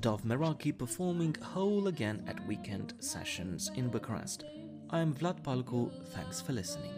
Dov 0.08 0.24
Meraki 0.24 0.72
performing 0.72 1.36
Whole 1.42 1.88
again 1.88 2.24
at 2.26 2.40
weekend 2.46 2.94
sessions 2.98 3.70
in 3.74 3.90
Bucharest. 3.90 4.42
I 4.88 5.00
am 5.00 5.12
Vlad 5.12 5.42
Palcu. 5.42 5.92
Thanks 6.14 6.40
for 6.40 6.54
listening. 6.54 6.94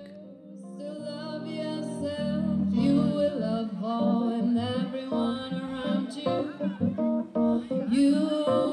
You 7.91 8.13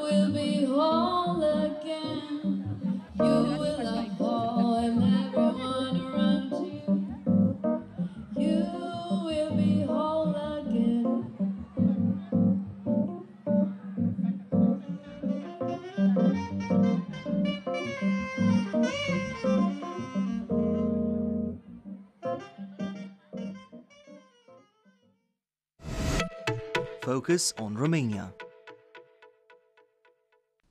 will 0.04 0.30
be 0.32 0.64
whole 0.66 1.42
again. 1.42 3.02
You 3.18 3.34
will 3.60 3.82
love 3.82 4.22
all 4.22 4.57
Focus 27.18 27.52
on 27.58 27.74
Romania. 27.74 28.32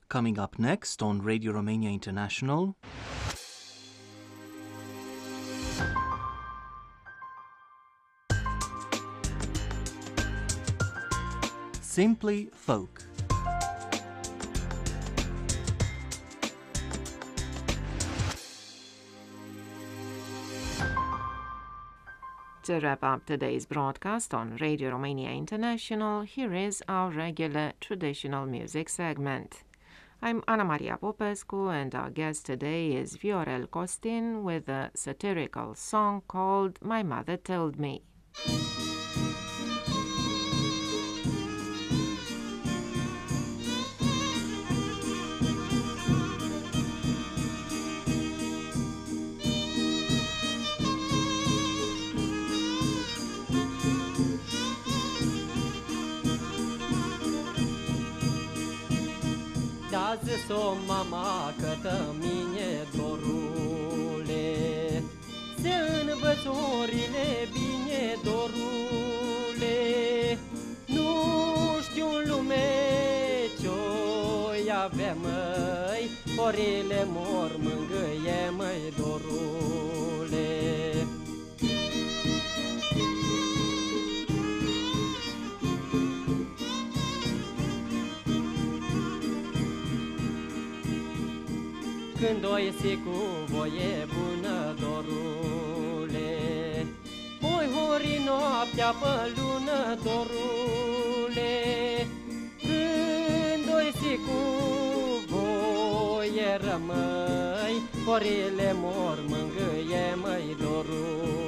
Coming 0.08 0.38
up 0.38 0.58
next 0.58 1.02
on 1.02 1.20
Radio 1.20 1.52
Romania 1.52 1.90
International. 1.90 2.74
Simply 11.82 12.48
Folk. 12.54 13.07
To 22.68 22.80
wrap 22.80 23.02
up 23.02 23.24
today's 23.24 23.64
broadcast 23.64 24.34
on 24.34 24.58
Radio 24.60 24.90
Romania 24.90 25.30
International, 25.30 26.20
here 26.20 26.52
is 26.52 26.82
our 26.86 27.10
regular 27.10 27.72
traditional 27.80 28.44
music 28.44 28.90
segment. 28.90 29.62
I'm 30.20 30.42
Ana 30.46 30.66
Maria 30.66 30.98
Popescu, 30.98 31.68
and 31.68 31.94
our 31.94 32.10
guest 32.10 32.44
today 32.44 32.92
is 32.92 33.16
Viorel 33.16 33.70
Costin 33.70 34.42
with 34.44 34.68
a 34.68 34.90
satirical 34.94 35.74
song 35.76 36.20
called 36.28 36.78
My 36.82 37.02
Mother 37.02 37.38
Told 37.38 37.78
Me. 37.78 38.02
Da 60.48 60.54
zis-o 60.54 60.76
mama 60.86 61.54
că 61.82 61.92
mine 62.18 62.86
dorule. 62.96 65.02
Se 65.62 65.74
învățurile 66.00 67.48
bine 67.52 68.18
dorule. 68.24 69.78
Nu 70.86 71.10
știu 71.90 72.06
lume 72.26 72.66
ce-o 73.60 74.74
avea 74.84 75.16
măi. 75.22 76.10
Orile 76.36 77.06
mor 77.10 77.50
mângâie 77.58 78.50
măi 78.56 78.92
dorule 78.96 79.87
Când 92.28 92.44
o 92.44 92.58
iese 92.58 92.98
cu 93.04 93.16
voie 93.46 94.06
bună, 94.14 94.74
dorule 94.80 96.36
Oi 97.42 97.66
hori 97.74 98.22
noaptea 98.26 98.90
pe 99.00 99.32
lună, 99.36 99.98
dorule 100.04 101.56
Când 102.60 103.74
o 103.74 103.80
iese 103.80 104.14
cu 104.26 104.40
voie 105.26 106.58
rămâi 106.60 107.82
Horile 108.06 108.72
mor 108.74 109.18
mângâie, 109.28 110.14
măi, 110.22 110.56
dorule 110.60 111.47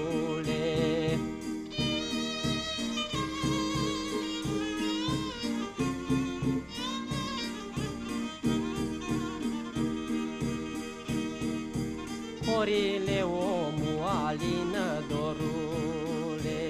Orile 12.71 13.23
omul 13.23 14.03
alină 14.27 15.03
dorule. 15.09 16.63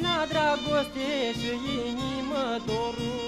La 0.00 0.26
dragoste 0.28 1.32
și 1.38 1.52
inimă 1.88 2.44
dorule 2.66 3.25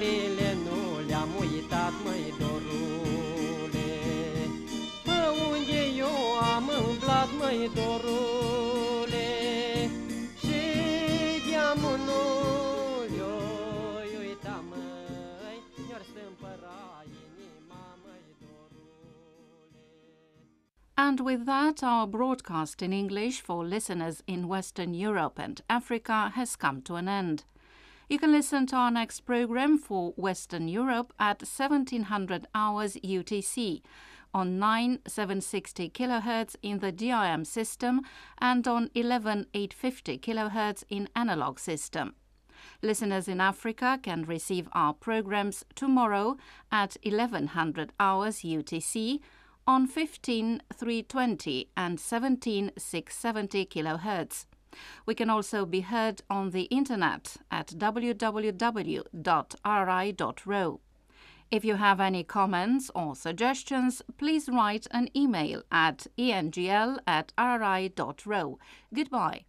Orile 0.00 0.56
nu 0.64 1.06
le-am 1.06 1.28
uitat, 1.40 1.92
măi, 2.04 2.34
dorule. 2.38 3.90
Pe 5.04 5.18
unde 5.50 5.80
eu 5.96 6.16
am 6.54 6.70
umblat, 6.88 7.28
măi, 7.38 7.70
dorule? 7.74 9.28
Și 10.38 10.62
uita, 14.18 14.64
măi 14.68 15.62
inima, 17.26 17.84
măi, 18.04 18.22
And 20.94 21.20
with 21.20 21.44
that, 21.44 21.82
our 21.82 22.06
broadcast 22.06 22.80
in 22.80 22.92
English 22.92 23.40
for 23.40 23.66
listeners 23.66 24.22
in 24.24 24.44
Western 24.48 24.92
Europe 24.94 25.42
and 25.42 25.62
Africa 25.66 26.32
has 26.34 26.56
come 26.56 26.80
to 26.82 26.94
an 26.94 27.06
end. 27.06 27.44
You 28.10 28.18
can 28.18 28.32
listen 28.32 28.66
to 28.66 28.74
our 28.74 28.90
next 28.90 29.20
program 29.20 29.78
for 29.78 30.14
Western 30.16 30.66
Europe 30.66 31.12
at 31.20 31.42
1700 31.42 32.48
hours 32.56 32.96
UTC 33.04 33.82
on 34.34 34.58
9760 34.58 35.90
kHz 35.90 36.56
in 36.60 36.80
the 36.80 36.90
DRM 36.90 37.46
system 37.46 38.00
and 38.38 38.66
on 38.66 38.90
11850 38.96 40.18
kHz 40.18 40.82
in 40.88 41.08
analog 41.14 41.60
system. 41.60 42.16
Listeners 42.82 43.28
in 43.28 43.40
Africa 43.40 44.00
can 44.02 44.24
receive 44.24 44.68
our 44.72 44.92
programs 44.92 45.64
tomorrow 45.76 46.36
at 46.72 46.96
1100 47.04 47.92
hours 48.00 48.40
UTC 48.40 49.20
on 49.68 49.86
15320 49.86 51.68
and 51.76 52.00
17670 52.00 53.66
kHz. 53.66 54.46
We 55.06 55.14
can 55.14 55.30
also 55.30 55.66
be 55.66 55.80
heard 55.80 56.22
on 56.28 56.50
the 56.50 56.62
internet 56.64 57.36
at 57.50 57.68
www.rri.ro. 57.68 58.40
If 61.50 61.64
you 61.64 61.74
have 61.74 61.98
any 62.00 62.22
comments 62.22 62.90
or 62.94 63.16
suggestions, 63.16 64.02
please 64.18 64.48
write 64.48 64.86
an 64.92 65.08
email 65.16 65.62
at 65.72 66.06
engl 66.16 66.98
at 67.06 67.32
ri.ro. 67.36 68.58
Goodbye. 68.94 69.44